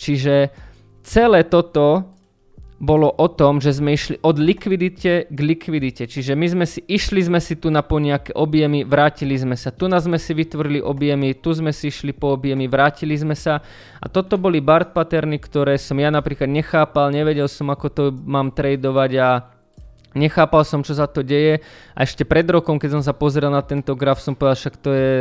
Čiže 0.00 0.52
celé 1.04 1.44
toto 1.44 2.16
bolo 2.76 3.08
o 3.08 3.28
tom, 3.32 3.56
že 3.56 3.72
sme 3.72 3.96
išli 3.96 4.20
od 4.20 4.36
likvidite 4.36 5.24
k 5.32 5.38
likvidite. 5.40 6.04
Čiže 6.04 6.36
my 6.36 6.46
sme 6.52 6.64
si, 6.68 6.84
išli 6.84 7.24
sme 7.24 7.40
si 7.40 7.56
tu 7.56 7.72
na 7.72 7.80
po 7.80 7.96
nejaké 7.96 8.36
objemy, 8.36 8.84
vrátili 8.84 9.32
sme 9.32 9.56
sa. 9.56 9.72
Tu 9.72 9.88
nás 9.88 10.04
sme 10.04 10.20
si 10.20 10.36
vytvorili 10.36 10.84
objemy, 10.84 11.32
tu 11.32 11.56
sme 11.56 11.72
si 11.72 11.88
išli 11.88 12.12
po 12.12 12.36
objemy, 12.36 12.68
vrátili 12.68 13.16
sme 13.16 13.32
sa. 13.32 13.64
A 13.96 14.06
toto 14.12 14.36
boli 14.36 14.60
Bart 14.60 14.92
paterny, 14.92 15.40
ktoré 15.40 15.80
som 15.80 15.96
ja 15.96 16.12
napríklad 16.12 16.52
nechápal, 16.52 17.08
nevedel 17.08 17.48
som, 17.48 17.72
ako 17.72 17.86
to 17.88 18.02
mám 18.12 18.52
tradovať 18.52 19.12
a 19.24 19.28
Nechápal 20.16 20.64
som, 20.64 20.80
čo 20.80 20.96
sa 20.96 21.04
to 21.04 21.20
deje 21.20 21.60
a 21.92 21.98
ešte 22.00 22.24
pred 22.24 22.48
rokom, 22.48 22.80
keď 22.80 22.96
som 22.96 23.02
sa 23.04 23.12
pozrel 23.12 23.52
na 23.52 23.60
tento 23.60 23.92
graf, 23.92 24.16
som 24.16 24.32
povedal, 24.32 24.56
však 24.56 24.74
to 24.80 24.90
je, 24.96 25.12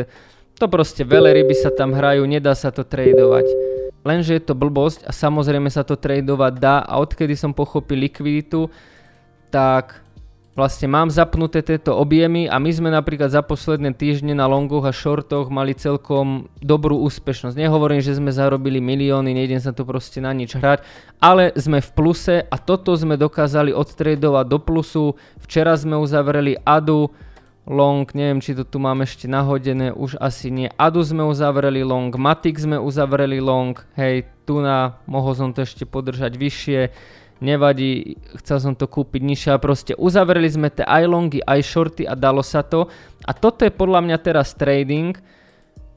to 0.55 0.65
proste 0.71 1.03
veľa 1.03 1.35
ryby 1.35 1.51
sa 1.51 1.67
tam 1.67 1.91
hrajú, 1.91 2.23
nedá 2.23 2.55
sa 2.55 2.71
to 2.71 2.87
tradovať. 2.87 3.43
Lenže 4.07 4.39
je 4.39 4.43
to 4.47 4.55
blbosť 4.55 5.03
a 5.03 5.11
samozrejme 5.11 5.67
sa 5.67 5.83
to 5.83 5.99
tradovať 5.99 6.53
dá 6.61 6.79
a 6.79 7.03
odkedy 7.03 7.35
som 7.35 7.51
pochopil 7.51 8.07
likviditu, 8.07 8.71
tak 9.51 10.04
vlastne 10.55 10.87
mám 10.87 11.11
zapnuté 11.11 11.59
tieto 11.59 11.91
objemy 11.99 12.47
a 12.47 12.55
my 12.63 12.71
sme 12.71 12.89
napríklad 12.89 13.27
za 13.27 13.43
posledné 13.43 13.91
týždne 13.91 14.31
na 14.31 14.47
longoch 14.47 14.87
a 14.87 14.95
shortoch 14.95 15.51
mali 15.51 15.75
celkom 15.75 16.47
dobrú 16.63 17.03
úspešnosť. 17.03 17.59
Nehovorím, 17.59 17.99
že 17.99 18.15
sme 18.15 18.31
zarobili 18.31 18.79
milióny, 18.79 19.35
nejdem 19.35 19.59
sa 19.59 19.75
tu 19.75 19.83
proste 19.83 20.23
na 20.23 20.31
nič 20.31 20.55
hrať, 20.55 20.81
ale 21.19 21.51
sme 21.59 21.83
v 21.83 21.89
pluse 21.91 22.35
a 22.47 22.55
toto 22.55 22.95
sme 22.95 23.19
dokázali 23.19 23.75
odtradovať 23.75 24.45
do 24.47 24.59
plusu. 24.63 25.05
Včera 25.43 25.75
sme 25.75 25.99
uzavreli 25.99 26.55
ADU, 26.63 27.11
long, 27.67 28.07
neviem 28.15 28.39
či 28.39 28.55
to 28.55 28.63
tu 28.63 28.79
mám 28.79 29.03
ešte 29.03 29.27
nahodené, 29.27 29.91
už 29.91 30.15
asi 30.23 30.53
nie. 30.55 30.71
ADU 30.79 31.03
sme 31.03 31.27
uzavreli 31.27 31.83
long, 31.83 32.15
Matic 32.15 32.55
sme 32.55 32.79
uzavreli 32.79 33.43
long, 33.43 33.75
hej, 33.99 34.23
tu 34.47 34.63
na, 34.63 35.01
mohol 35.09 35.35
som 35.35 35.51
to 35.51 35.65
ešte 35.65 35.83
podržať 35.83 36.37
vyššie 36.37 36.81
nevadí, 37.45 38.17
chcel 38.41 38.57
som 38.57 38.73
to 38.73 38.89
kúpiť 38.89 39.21
nižšie 39.21 39.51
a 39.53 39.61
proste 39.61 39.93
uzavreli 39.93 40.49
sme 40.49 40.73
tie 40.73 40.81
aj 40.81 41.03
longy, 41.05 41.39
aj 41.45 41.61
shorty 41.61 42.03
a 42.09 42.17
dalo 42.17 42.41
sa 42.41 42.65
to. 42.65 42.89
A 43.21 43.31
toto 43.37 43.61
je 43.61 43.69
podľa 43.69 44.01
mňa 44.01 44.17
teraz 44.25 44.57
trading, 44.57 45.13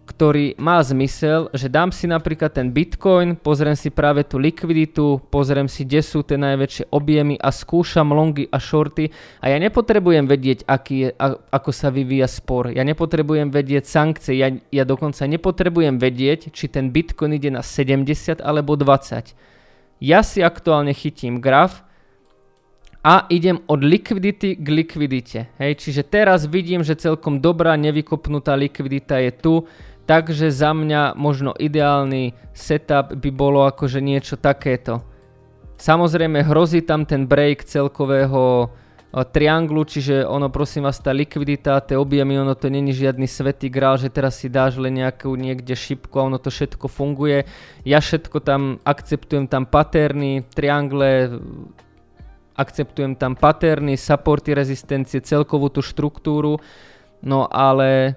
ktorý 0.08 0.56
má 0.56 0.80
zmysel, 0.80 1.52
že 1.52 1.68
dám 1.68 1.92
si 1.92 2.08
napríklad 2.08 2.56
ten 2.56 2.72
Bitcoin, 2.72 3.37
pozriem 3.37 3.76
si 3.76 3.92
práve 3.92 4.24
tú 4.24 4.40
likviditu, 4.40 5.20
pozriem 5.28 5.68
si, 5.68 5.84
kde 5.84 6.00
sú 6.00 6.24
tie 6.24 6.40
najväčšie 6.40 6.88
objemy 6.88 7.37
a 7.37 7.52
skúšam 7.52 8.08
longy 8.16 8.48
a 8.48 8.56
shorty 8.56 9.12
a 9.44 9.52
ja 9.52 9.61
nepotrebujem 9.61 10.24
vedieť, 10.24 10.64
aký 10.64 10.94
je, 10.96 11.08
a, 11.12 11.37
ako 11.52 11.70
sa 11.76 11.92
vyvíja 11.92 12.24
spor. 12.24 12.72
Ja 12.72 12.88
nepotrebujem 12.88 13.52
vedieť 13.52 13.84
sankcie, 13.84 14.40
ja, 14.40 14.48
ja 14.72 14.88
dokonca 14.88 15.28
nepotrebujem 15.28 16.00
vedieť, 16.00 16.56
či 16.56 16.72
ten 16.72 16.88
Bitcoin 16.88 17.37
ide 17.37 17.52
na 17.52 17.61
70 17.61 18.40
alebo 18.40 18.80
20. 18.80 19.37
Ja 19.98 20.22
si 20.22 20.42
aktuálne 20.42 20.94
chytím 20.94 21.42
graf, 21.42 21.82
a 23.08 23.24
idem 23.30 23.62
od 23.70 23.80
likvidity 23.80 24.58
k 24.58 24.66
likvidite. 24.68 25.40
Hej, 25.56 25.80
čiže 25.80 26.02
teraz 26.02 26.44
vidím, 26.50 26.82
že 26.82 26.98
celkom 26.98 27.38
dobrá 27.38 27.78
nevykopnutá 27.78 28.58
likvidita 28.58 29.22
je 29.22 29.30
tu, 29.32 29.54
takže 30.04 30.50
za 30.50 30.74
mňa 30.74 31.14
možno 31.14 31.54
ideálny 31.54 32.34
setup 32.52 33.14
by 33.14 33.30
bolo 33.30 33.64
akože 33.70 34.02
niečo 34.02 34.34
takéto. 34.34 35.00
Samozrejme 35.78 36.42
hrozí 36.42 36.82
tam 36.82 37.06
ten 37.06 37.30
break 37.30 37.62
celkového 37.62 38.74
trianglu, 39.09 39.88
čiže 39.88 40.29
ono 40.29 40.53
prosím 40.53 40.85
vás 40.85 41.01
tá 41.01 41.16
likvidita, 41.16 41.81
tie 41.81 41.97
objemy, 41.97 42.37
ono 42.37 42.53
to 42.53 42.68
není 42.68 42.92
žiadny 42.92 43.25
svetý 43.25 43.73
grál, 43.73 43.97
že 43.97 44.12
teraz 44.12 44.37
si 44.37 44.53
dáš 44.53 44.77
len 44.77 45.01
nejakú 45.01 45.33
niekde 45.33 45.73
šipku 45.73 46.12
a 46.21 46.29
ono 46.29 46.37
to 46.37 46.53
všetko 46.53 46.92
funguje. 46.92 47.49
Ja 47.88 48.05
všetko 48.05 48.44
tam 48.44 48.77
akceptujem 48.85 49.49
tam 49.49 49.64
paterny, 49.64 50.44
triangle, 50.53 51.40
akceptujem 52.53 53.16
tam 53.16 53.33
paterny, 53.33 53.97
supporty 53.97 54.53
rezistencie, 54.53 55.25
celkovú 55.25 55.73
tú 55.73 55.81
štruktúru, 55.81 56.61
no 57.25 57.49
ale, 57.49 58.12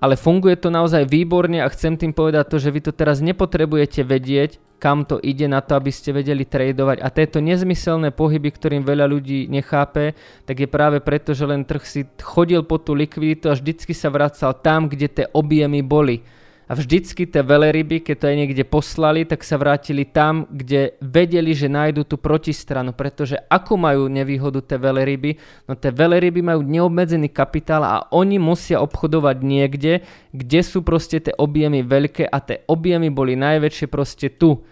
ale 0.00 0.14
funguje 0.16 0.56
to 0.56 0.72
naozaj 0.72 1.04
výborne 1.04 1.60
a 1.60 1.68
chcem 1.68 2.00
tým 2.00 2.16
povedať 2.16 2.48
to, 2.48 2.56
že 2.56 2.72
vy 2.72 2.80
to 2.80 2.92
teraz 2.96 3.20
nepotrebujete 3.20 4.00
vedieť, 4.00 4.56
kam 4.82 5.06
to 5.06 5.22
ide 5.22 5.46
na 5.46 5.62
to, 5.62 5.78
aby 5.78 5.94
ste 5.94 6.10
vedeli 6.10 6.42
tradovať. 6.42 6.98
A 6.98 7.08
tieto 7.14 7.38
nezmyselné 7.38 8.10
pohyby, 8.10 8.50
ktorým 8.50 8.82
veľa 8.82 9.06
ľudí 9.06 9.46
nechápe, 9.46 10.18
tak 10.42 10.58
je 10.58 10.66
práve 10.66 10.98
preto, 10.98 11.38
že 11.38 11.46
len 11.46 11.62
trh 11.62 11.86
si 11.86 12.02
chodil 12.18 12.66
po 12.66 12.82
tú 12.82 12.98
likviditu 12.98 13.46
a 13.46 13.54
vždycky 13.54 13.94
sa 13.94 14.10
vracal 14.10 14.58
tam, 14.58 14.90
kde 14.90 15.06
tie 15.06 15.26
objemy 15.30 15.86
boli 15.86 16.26
a 16.72 16.76
vždycky 16.80 17.28
tie 17.28 17.44
veleryby, 17.44 18.00
keď 18.00 18.16
to 18.16 18.28
aj 18.32 18.36
niekde 18.40 18.64
poslali, 18.64 19.28
tak 19.28 19.44
sa 19.44 19.60
vrátili 19.60 20.08
tam, 20.08 20.48
kde 20.48 20.96
vedeli, 21.04 21.52
že 21.52 21.68
nájdu 21.68 22.08
tú 22.08 22.16
protistranu, 22.16 22.96
pretože 22.96 23.36
ako 23.52 23.76
majú 23.76 24.08
nevýhodu 24.08 24.64
tie 24.64 24.80
veleryby? 24.80 25.36
No 25.68 25.76
tie 25.76 25.92
veleryby 25.92 26.40
majú 26.40 26.64
neobmedzený 26.64 27.28
kapitál 27.28 27.84
a 27.84 28.08
oni 28.08 28.40
musia 28.40 28.80
obchodovať 28.80 29.36
niekde, 29.44 30.00
kde 30.32 30.60
sú 30.64 30.80
proste 30.80 31.20
tie 31.20 31.36
objemy 31.36 31.84
veľké 31.84 32.24
a 32.24 32.40
tie 32.40 32.64
objemy 32.64 33.12
boli 33.12 33.36
najväčšie 33.36 33.92
proste 33.92 34.32
tu. 34.32 34.64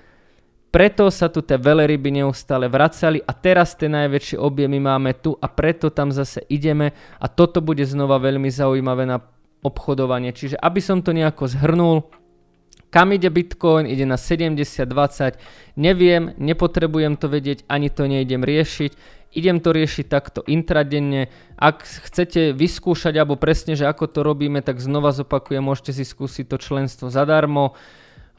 Preto 0.73 1.13
sa 1.13 1.29
tu 1.29 1.45
tie 1.45 1.61
veleryby 1.61 2.17
neustále 2.17 2.73
vracali 2.73 3.21
a 3.21 3.37
teraz 3.37 3.77
tie 3.77 3.93
najväčšie 3.93 4.41
objemy 4.41 4.81
máme 4.81 5.21
tu 5.21 5.37
a 5.37 5.53
preto 5.53 5.93
tam 5.93 6.09
zase 6.17 6.49
ideme 6.49 6.97
a 7.21 7.29
toto 7.29 7.61
bude 7.61 7.85
znova 7.85 8.17
veľmi 8.17 8.49
zaujímavé 8.49 9.05
na 9.05 9.21
obchodovanie. 9.61 10.33
Čiže 10.33 10.57
aby 10.57 10.81
som 10.81 11.05
to 11.05 11.13
nejako 11.13 11.49
zhrnul, 11.49 12.09
kam 12.91 13.15
ide 13.15 13.31
Bitcoin, 13.31 13.87
ide 13.87 14.05
na 14.05 14.19
70-20, 14.19 15.39
neviem, 15.79 16.35
nepotrebujem 16.37 17.15
to 17.17 17.31
vedieť, 17.31 17.65
ani 17.71 17.89
to 17.89 18.11
nejdem 18.11 18.43
riešiť, 18.43 18.93
idem 19.31 19.63
to 19.63 19.71
riešiť 19.71 20.07
takto 20.11 20.43
intradenne. 20.51 21.31
Ak 21.55 21.87
chcete 21.87 22.51
vyskúšať, 22.51 23.15
alebo 23.15 23.39
presne, 23.39 23.79
že 23.79 23.87
ako 23.87 24.11
to 24.11 24.21
robíme, 24.27 24.59
tak 24.61 24.83
znova 24.83 25.15
zopakujem, 25.15 25.63
môžete 25.63 26.03
si 26.03 26.05
skúsiť 26.05 26.51
to 26.51 26.59
členstvo 26.59 27.07
zadarmo. 27.15 27.79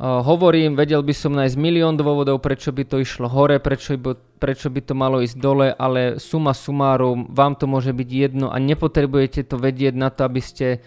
Uh, 0.01 0.25
hovorím, 0.25 0.73
vedel 0.73 1.05
by 1.05 1.13
som 1.13 1.31
nájsť 1.37 1.61
milión 1.61 1.93
dôvodov, 1.93 2.41
prečo 2.41 2.73
by 2.73 2.89
to 2.89 3.05
išlo 3.05 3.29
hore, 3.29 3.61
prečo 3.61 3.93
by, 4.01 4.17
prečo 4.41 4.73
by 4.73 4.81
to 4.81 4.97
malo 4.97 5.21
ísť 5.21 5.37
dole, 5.37 5.69
ale 5.69 6.17
suma 6.17 6.57
sumárum, 6.57 7.29
vám 7.29 7.53
to 7.53 7.69
môže 7.69 7.93
byť 7.93 8.09
jedno 8.09 8.49
a 8.49 8.57
nepotrebujete 8.57 9.45
to 9.45 9.61
vedieť 9.61 9.93
na 9.93 10.09
to, 10.09 10.25
aby 10.25 10.41
ste 10.41 10.81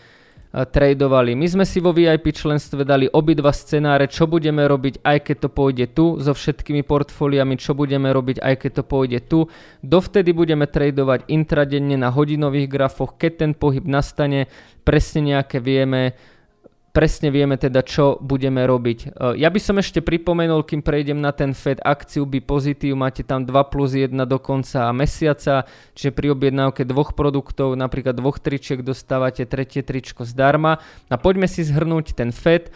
tradovali. 0.54 1.34
My 1.34 1.50
sme 1.50 1.66
si 1.66 1.82
vo 1.82 1.90
VIP 1.90 2.30
členstve 2.30 2.86
dali 2.86 3.10
obidva 3.10 3.50
scenáre, 3.50 4.06
čo 4.06 4.30
budeme 4.30 4.62
robiť, 4.62 5.02
aj 5.02 5.18
keď 5.26 5.36
to 5.42 5.48
pôjde 5.50 5.86
tu, 5.90 6.22
so 6.22 6.30
všetkými 6.30 6.86
portfóliami, 6.86 7.58
čo 7.58 7.74
budeme 7.74 8.14
robiť, 8.14 8.38
aj 8.38 8.54
keď 8.62 8.70
to 8.78 8.84
pôjde 8.86 9.18
tu. 9.26 9.50
Dovtedy 9.82 10.30
budeme 10.30 10.70
tradovať 10.70 11.26
intradenne 11.26 11.98
na 11.98 12.14
hodinových 12.14 12.70
grafoch, 12.70 13.18
keď 13.18 13.32
ten 13.34 13.52
pohyb 13.58 13.82
nastane, 13.82 14.46
presne 14.86 15.34
nejaké 15.34 15.58
vieme, 15.58 16.14
presne 16.94 17.34
vieme 17.34 17.58
teda, 17.58 17.82
čo 17.82 18.22
budeme 18.22 18.62
robiť. 18.62 18.98
E, 19.02 19.42
ja 19.42 19.50
by 19.50 19.58
som 19.58 19.82
ešte 19.82 19.98
pripomenul, 19.98 20.62
kým 20.62 20.78
prejdem 20.78 21.18
na 21.18 21.34
ten 21.34 21.50
Fed 21.50 21.82
akciu 21.82 22.22
by 22.22 22.38
pozitív, 22.38 22.94
máte 22.94 23.26
tam 23.26 23.42
2 23.42 23.50
plus 23.66 23.98
1 23.98 24.14
do 24.14 24.38
konca 24.38 24.94
mesiaca, 24.94 25.66
čiže 25.98 26.14
pri 26.14 26.30
objednávke 26.38 26.86
dvoch 26.86 27.18
produktov, 27.18 27.74
napríklad 27.74 28.14
dvoch 28.14 28.38
tričiek 28.38 28.86
dostávate 28.86 29.42
tretie 29.42 29.82
tričko 29.82 30.22
zdarma. 30.22 30.78
A 31.10 31.18
poďme 31.18 31.50
si 31.50 31.66
zhrnúť 31.66 32.14
ten 32.14 32.30
Fed. 32.30 32.70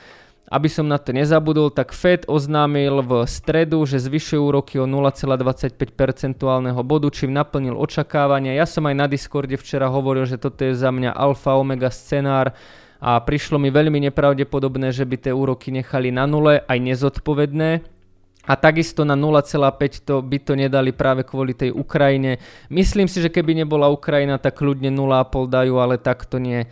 Aby 0.49 0.73
som 0.73 0.89
na 0.89 0.97
to 0.97 1.13
nezabudol, 1.13 1.69
tak 1.69 1.93
Fed 1.93 2.25
oznámil 2.25 3.05
v 3.05 3.29
stredu, 3.29 3.85
že 3.85 4.01
zvyšuje 4.01 4.41
úroky 4.41 4.81
o 4.81 4.89
0,25 4.89 5.77
percentuálneho 5.93 6.81
bodu, 6.81 7.13
čím 7.13 7.37
naplnil 7.37 7.77
očakávania. 7.77 8.57
Ja 8.57 8.65
som 8.65 8.89
aj 8.89 8.97
na 8.97 9.05
Discorde 9.13 9.61
včera 9.61 9.93
hovoril, 9.93 10.25
že 10.25 10.41
toto 10.41 10.65
je 10.65 10.73
za 10.73 10.89
mňa 10.89 11.13
alfa 11.13 11.53
omega 11.53 11.93
scenár, 11.93 12.57
a 12.99 13.19
prišlo 13.23 13.63
mi 13.63 13.71
veľmi 13.71 14.03
nepravdepodobné, 14.11 14.91
že 14.91 15.07
by 15.07 15.17
tie 15.19 15.33
úroky 15.35 15.71
nechali 15.71 16.11
na 16.11 16.27
nule, 16.27 16.67
aj 16.67 16.79
nezodpovedné. 16.83 17.71
A 18.49 18.57
takisto 18.57 19.05
na 19.05 19.13
0,5 19.13 20.09
to 20.09 20.25
by 20.25 20.39
to 20.41 20.57
nedali 20.57 20.91
práve 20.91 21.21
kvôli 21.23 21.53
tej 21.53 21.69
Ukrajine. 21.71 22.41
Myslím 22.73 23.05
si, 23.05 23.21
že 23.21 23.29
keby 23.29 23.53
nebola 23.53 23.93
Ukrajina, 23.93 24.41
tak 24.41 24.65
kľudne 24.65 24.89
0,5 24.89 25.53
dajú, 25.53 25.75
ale 25.77 26.01
tak 26.01 26.25
to 26.25 26.41
nie. 26.41 26.65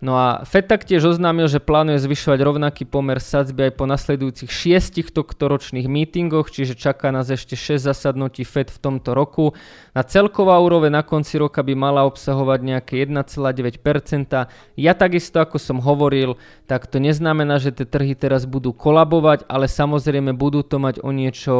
No 0.00 0.16
a 0.16 0.48
Fed 0.48 0.64
taktiež 0.64 1.04
oznámil, 1.04 1.44
že 1.44 1.60
plánuje 1.60 2.00
zvyšovať 2.00 2.40
rovnaký 2.40 2.88
pomer 2.88 3.20
sadzby 3.20 3.68
aj 3.68 3.72
po 3.76 3.84
nasledujúcich 3.84 4.48
šiestich 4.48 5.12
tohtoročných 5.12 5.84
mítingoch, 5.84 6.48
čiže 6.48 6.72
čaká 6.72 7.12
nás 7.12 7.28
ešte 7.28 7.52
6 7.52 7.84
zasadnutí 7.84 8.48
Fed 8.48 8.72
v 8.72 8.80
tomto 8.80 9.12
roku. 9.12 9.52
Na 9.92 10.00
celková 10.00 10.56
úroveň 10.56 10.88
na 10.96 11.04
konci 11.04 11.36
roka 11.36 11.60
by 11.60 11.76
mala 11.76 12.08
obsahovať 12.08 12.60
nejaké 12.64 13.04
1,9%. 13.04 14.48
Ja 14.80 14.92
takisto, 14.96 15.36
ako 15.36 15.60
som 15.60 15.84
hovoril, 15.84 16.40
tak 16.64 16.88
to 16.88 16.96
neznamená, 16.96 17.60
že 17.60 17.68
tie 17.68 17.84
trhy 17.84 18.16
teraz 18.16 18.48
budú 18.48 18.72
kolabovať, 18.72 19.44
ale 19.52 19.68
samozrejme 19.68 20.32
budú 20.32 20.64
to 20.64 20.80
mať 20.80 21.04
o 21.04 21.12
niečo 21.12 21.56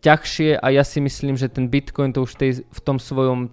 ťažšie 0.00 0.56
a 0.64 0.66
ja 0.72 0.80
si 0.80 1.04
myslím, 1.04 1.36
že 1.36 1.52
ten 1.52 1.68
Bitcoin 1.68 2.16
to 2.16 2.24
už 2.24 2.40
tej, 2.40 2.64
v 2.64 2.80
tom 2.80 2.96
svojom 2.96 3.52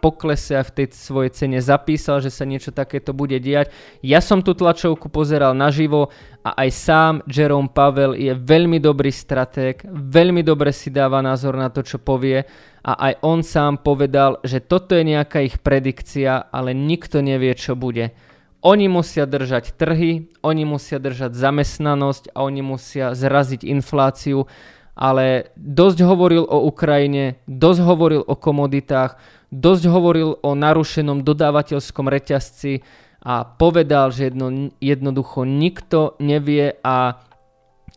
poklese 0.00 0.56
a 0.56 0.66
v 0.66 0.74
tej 0.74 0.86
svojej 0.96 1.30
cene 1.36 1.60
zapísal, 1.60 2.24
že 2.24 2.32
sa 2.32 2.48
niečo 2.48 2.72
takéto 2.72 3.12
bude 3.12 3.36
diať. 3.36 3.70
Ja 4.00 4.24
som 4.24 4.40
tú 4.40 4.56
tlačovku 4.56 5.12
pozeral 5.12 5.52
naživo 5.52 6.08
a 6.40 6.56
aj 6.64 6.70
sám 6.72 7.14
Jerome 7.28 7.68
Pavel 7.68 8.16
je 8.16 8.32
veľmi 8.32 8.80
dobrý 8.80 9.12
stratég, 9.12 9.84
veľmi 9.86 10.40
dobre 10.40 10.72
si 10.72 10.88
dáva 10.88 11.20
názor 11.20 11.54
na 11.60 11.68
to, 11.68 11.84
čo 11.84 12.00
povie 12.00 12.48
a 12.80 12.92
aj 13.12 13.12
on 13.20 13.44
sám 13.44 13.84
povedal, 13.84 14.40
že 14.40 14.64
toto 14.64 14.96
je 14.96 15.04
nejaká 15.04 15.44
ich 15.44 15.60
predikcia, 15.60 16.48
ale 16.48 16.72
nikto 16.72 17.20
nevie, 17.20 17.52
čo 17.52 17.76
bude. 17.76 18.16
Oni 18.60 18.92
musia 18.92 19.24
držať 19.24 19.72
trhy, 19.76 20.28
oni 20.44 20.64
musia 20.68 21.00
držať 21.00 21.32
zamestnanosť 21.32 22.36
a 22.36 22.44
oni 22.44 22.60
musia 22.60 23.16
zraziť 23.16 23.64
infláciu, 23.64 24.44
ale 24.92 25.56
dosť 25.56 26.04
hovoril 26.04 26.44
o 26.44 26.68
Ukrajine, 26.68 27.40
dosť 27.48 27.80
hovoril 27.80 28.20
o 28.20 28.36
komoditách, 28.36 29.16
dosť 29.50 29.84
hovoril 29.90 30.38
o 30.40 30.50
narušenom 30.54 31.26
dodávateľskom 31.26 32.06
reťazci 32.06 32.82
a 33.20 33.44
povedal, 33.44 34.14
že 34.14 34.32
jedno, 34.32 34.72
jednoducho 34.80 35.44
nikto 35.44 36.16
nevie 36.22 36.80
a 36.80 37.20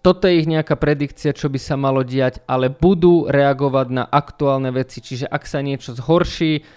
toto 0.03 0.27
je 0.27 0.43
ich 0.43 0.51
nejaká 0.51 0.75
predikcia, 0.75 1.31
čo 1.31 1.47
by 1.47 1.55
sa 1.55 1.79
malo 1.79 2.03
diať, 2.03 2.43
ale 2.43 2.67
budú 2.67 3.23
reagovať 3.31 3.87
na 3.87 4.03
aktuálne 4.03 4.67
veci. 4.75 4.99
Čiže 4.99 5.31
ak 5.31 5.47
sa 5.47 5.63
niečo 5.63 5.95
zhorší, 5.95 6.67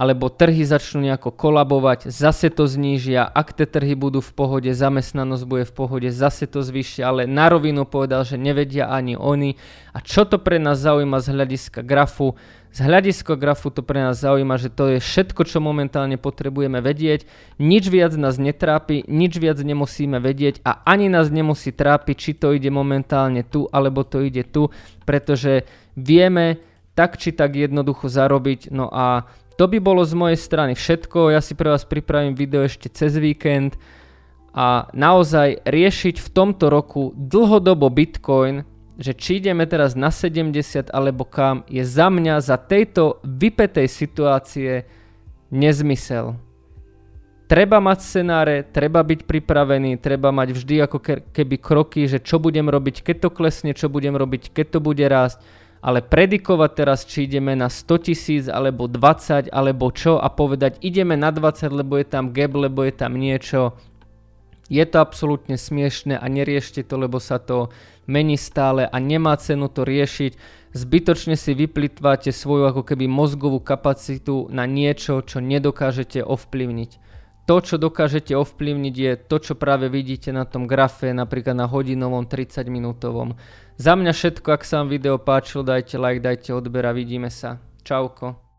alebo 0.00 0.32
trhy 0.32 0.64
začnú 0.64 1.04
nejako 1.04 1.28
kolabovať, 1.28 2.08
zase 2.08 2.48
to 2.48 2.64
znížia, 2.64 3.28
ak 3.28 3.52
tie 3.52 3.68
trhy 3.68 3.92
budú 3.92 4.24
v 4.24 4.32
pohode, 4.32 4.72
zamestnanosť 4.72 5.44
bude 5.44 5.68
v 5.68 5.76
pohode, 5.76 6.08
zase 6.08 6.48
to 6.48 6.64
zvýšia, 6.64 7.04
ale 7.04 7.28
na 7.28 7.52
rovinu 7.52 7.84
povedal, 7.84 8.24
že 8.24 8.40
nevedia 8.40 8.88
ani 8.88 9.12
oni. 9.12 9.60
A 9.92 10.00
čo 10.00 10.24
to 10.24 10.40
pre 10.40 10.56
nás 10.56 10.80
zaujíma 10.80 11.20
z 11.20 11.36
hľadiska 11.36 11.84
grafu? 11.84 12.32
Z 12.72 12.80
hľadiska 12.80 13.36
grafu 13.36 13.68
to 13.68 13.84
pre 13.84 14.00
nás 14.00 14.24
zaujíma, 14.24 14.56
že 14.56 14.72
to 14.72 14.96
je 14.96 15.04
všetko, 15.04 15.44
čo 15.44 15.60
momentálne 15.60 16.16
potrebujeme 16.16 16.80
vedieť. 16.80 17.28
Nič 17.60 17.92
viac 17.92 18.16
nás 18.16 18.40
netrápi, 18.40 19.04
nič 19.04 19.36
viac 19.36 19.60
nemusíme 19.60 20.16
vedieť 20.16 20.64
a 20.64 20.80
ani 20.88 21.12
nás 21.12 21.28
nemusí 21.28 21.76
trápiť, 21.76 22.16
či 22.16 22.32
to 22.40 22.56
ide 22.56 22.72
momentálne 22.72 23.44
tu, 23.44 23.68
alebo 23.68 24.00
to 24.08 24.24
ide 24.24 24.48
tu, 24.48 24.72
pretože 25.04 25.68
vieme 25.92 26.62
tak 26.96 27.20
či 27.20 27.36
tak 27.36 27.58
jednoducho 27.58 28.08
zarobiť. 28.08 28.72
No 28.72 28.88
a 28.88 29.28
to 29.60 29.68
by 29.68 29.76
bolo 29.76 30.00
z 30.08 30.16
mojej 30.16 30.40
strany 30.40 30.72
všetko. 30.72 31.36
Ja 31.36 31.44
si 31.44 31.52
pre 31.52 31.68
vás 31.68 31.84
pripravím 31.84 32.32
video 32.32 32.64
ešte 32.64 32.88
cez 32.88 33.12
víkend 33.20 33.76
a 34.56 34.88
naozaj 34.96 35.68
riešiť 35.68 36.16
v 36.16 36.28
tomto 36.32 36.72
roku 36.72 37.12
dlhodobo 37.12 37.92
Bitcoin, 37.92 38.64
že 38.96 39.12
či 39.12 39.36
ideme 39.36 39.68
teraz 39.68 39.92
na 39.92 40.08
70 40.08 40.88
alebo 40.88 41.28
kam, 41.28 41.68
je 41.68 41.84
za 41.84 42.08
mňa 42.08 42.40
za 42.40 42.56
tejto 42.56 43.20
vypetej 43.20 43.84
situácie 43.84 44.88
nezmysel. 45.52 46.40
Treba 47.44 47.84
mať 47.84 47.98
scenáre, 48.00 48.64
treba 48.64 49.04
byť 49.04 49.28
pripravený, 49.28 50.00
treba 50.00 50.32
mať 50.32 50.56
vždy 50.56 50.74
ako 50.88 50.98
keby 51.36 51.60
kroky, 51.60 52.08
že 52.08 52.16
čo 52.16 52.40
budem 52.40 52.64
robiť, 52.64 53.04
keď 53.04 53.28
to 53.28 53.28
klesne, 53.28 53.76
čo 53.76 53.92
budem 53.92 54.16
robiť, 54.16 54.56
keď 54.56 54.66
to 54.72 54.80
bude 54.80 55.04
rásť, 55.04 55.44
ale 55.80 56.04
predikovať 56.04 56.70
teraz, 56.76 57.08
či 57.08 57.24
ideme 57.24 57.56
na 57.56 57.72
100 57.72 58.06
tisíc, 58.06 58.44
alebo 58.52 58.84
20, 58.84 59.48
alebo 59.48 59.88
čo 59.92 60.20
a 60.20 60.28
povedať, 60.28 60.76
ideme 60.84 61.16
na 61.16 61.32
20, 61.32 61.72
lebo 61.72 61.96
je 61.96 62.06
tam 62.06 62.36
gap, 62.36 62.52
lebo 62.52 62.84
je 62.84 62.92
tam 62.92 63.16
niečo, 63.16 63.76
je 64.70 64.84
to 64.86 65.02
absolútne 65.02 65.58
smiešne 65.58 66.14
a 66.14 66.24
neriešte 66.30 66.86
to, 66.86 66.94
lebo 67.00 67.18
sa 67.18 67.42
to 67.42 67.74
mení 68.06 68.38
stále 68.38 68.86
a 68.86 68.96
nemá 69.02 69.34
cenu 69.40 69.66
to 69.66 69.82
riešiť. 69.82 70.62
Zbytočne 70.70 71.34
si 71.34 71.58
vyplýtvate 71.58 72.30
svoju 72.30 72.70
ako 72.70 72.86
keby 72.86 73.10
mozgovú 73.10 73.58
kapacitu 73.58 74.46
na 74.54 74.70
niečo, 74.70 75.26
čo 75.26 75.42
nedokážete 75.42 76.22
ovplyvniť 76.22 77.09
to, 77.50 77.58
čo 77.58 77.82
dokážete 77.82 78.30
ovplyvniť, 78.38 78.94
je 78.94 79.12
to, 79.26 79.42
čo 79.42 79.58
práve 79.58 79.90
vidíte 79.90 80.30
na 80.30 80.46
tom 80.46 80.70
grafe, 80.70 81.10
napríklad 81.10 81.58
na 81.58 81.66
hodinovom 81.66 82.30
30 82.30 82.62
minútovom. 82.70 83.34
Za 83.74 83.98
mňa 83.98 84.14
všetko, 84.14 84.54
ak 84.54 84.62
sa 84.62 84.78
vám 84.78 84.94
video 84.94 85.18
páčilo, 85.18 85.66
dajte 85.66 85.98
like, 85.98 86.22
dajte 86.22 86.54
odber 86.54 86.86
a 86.86 86.94
vidíme 86.94 87.26
sa. 87.26 87.58
Čauko. 87.82 88.49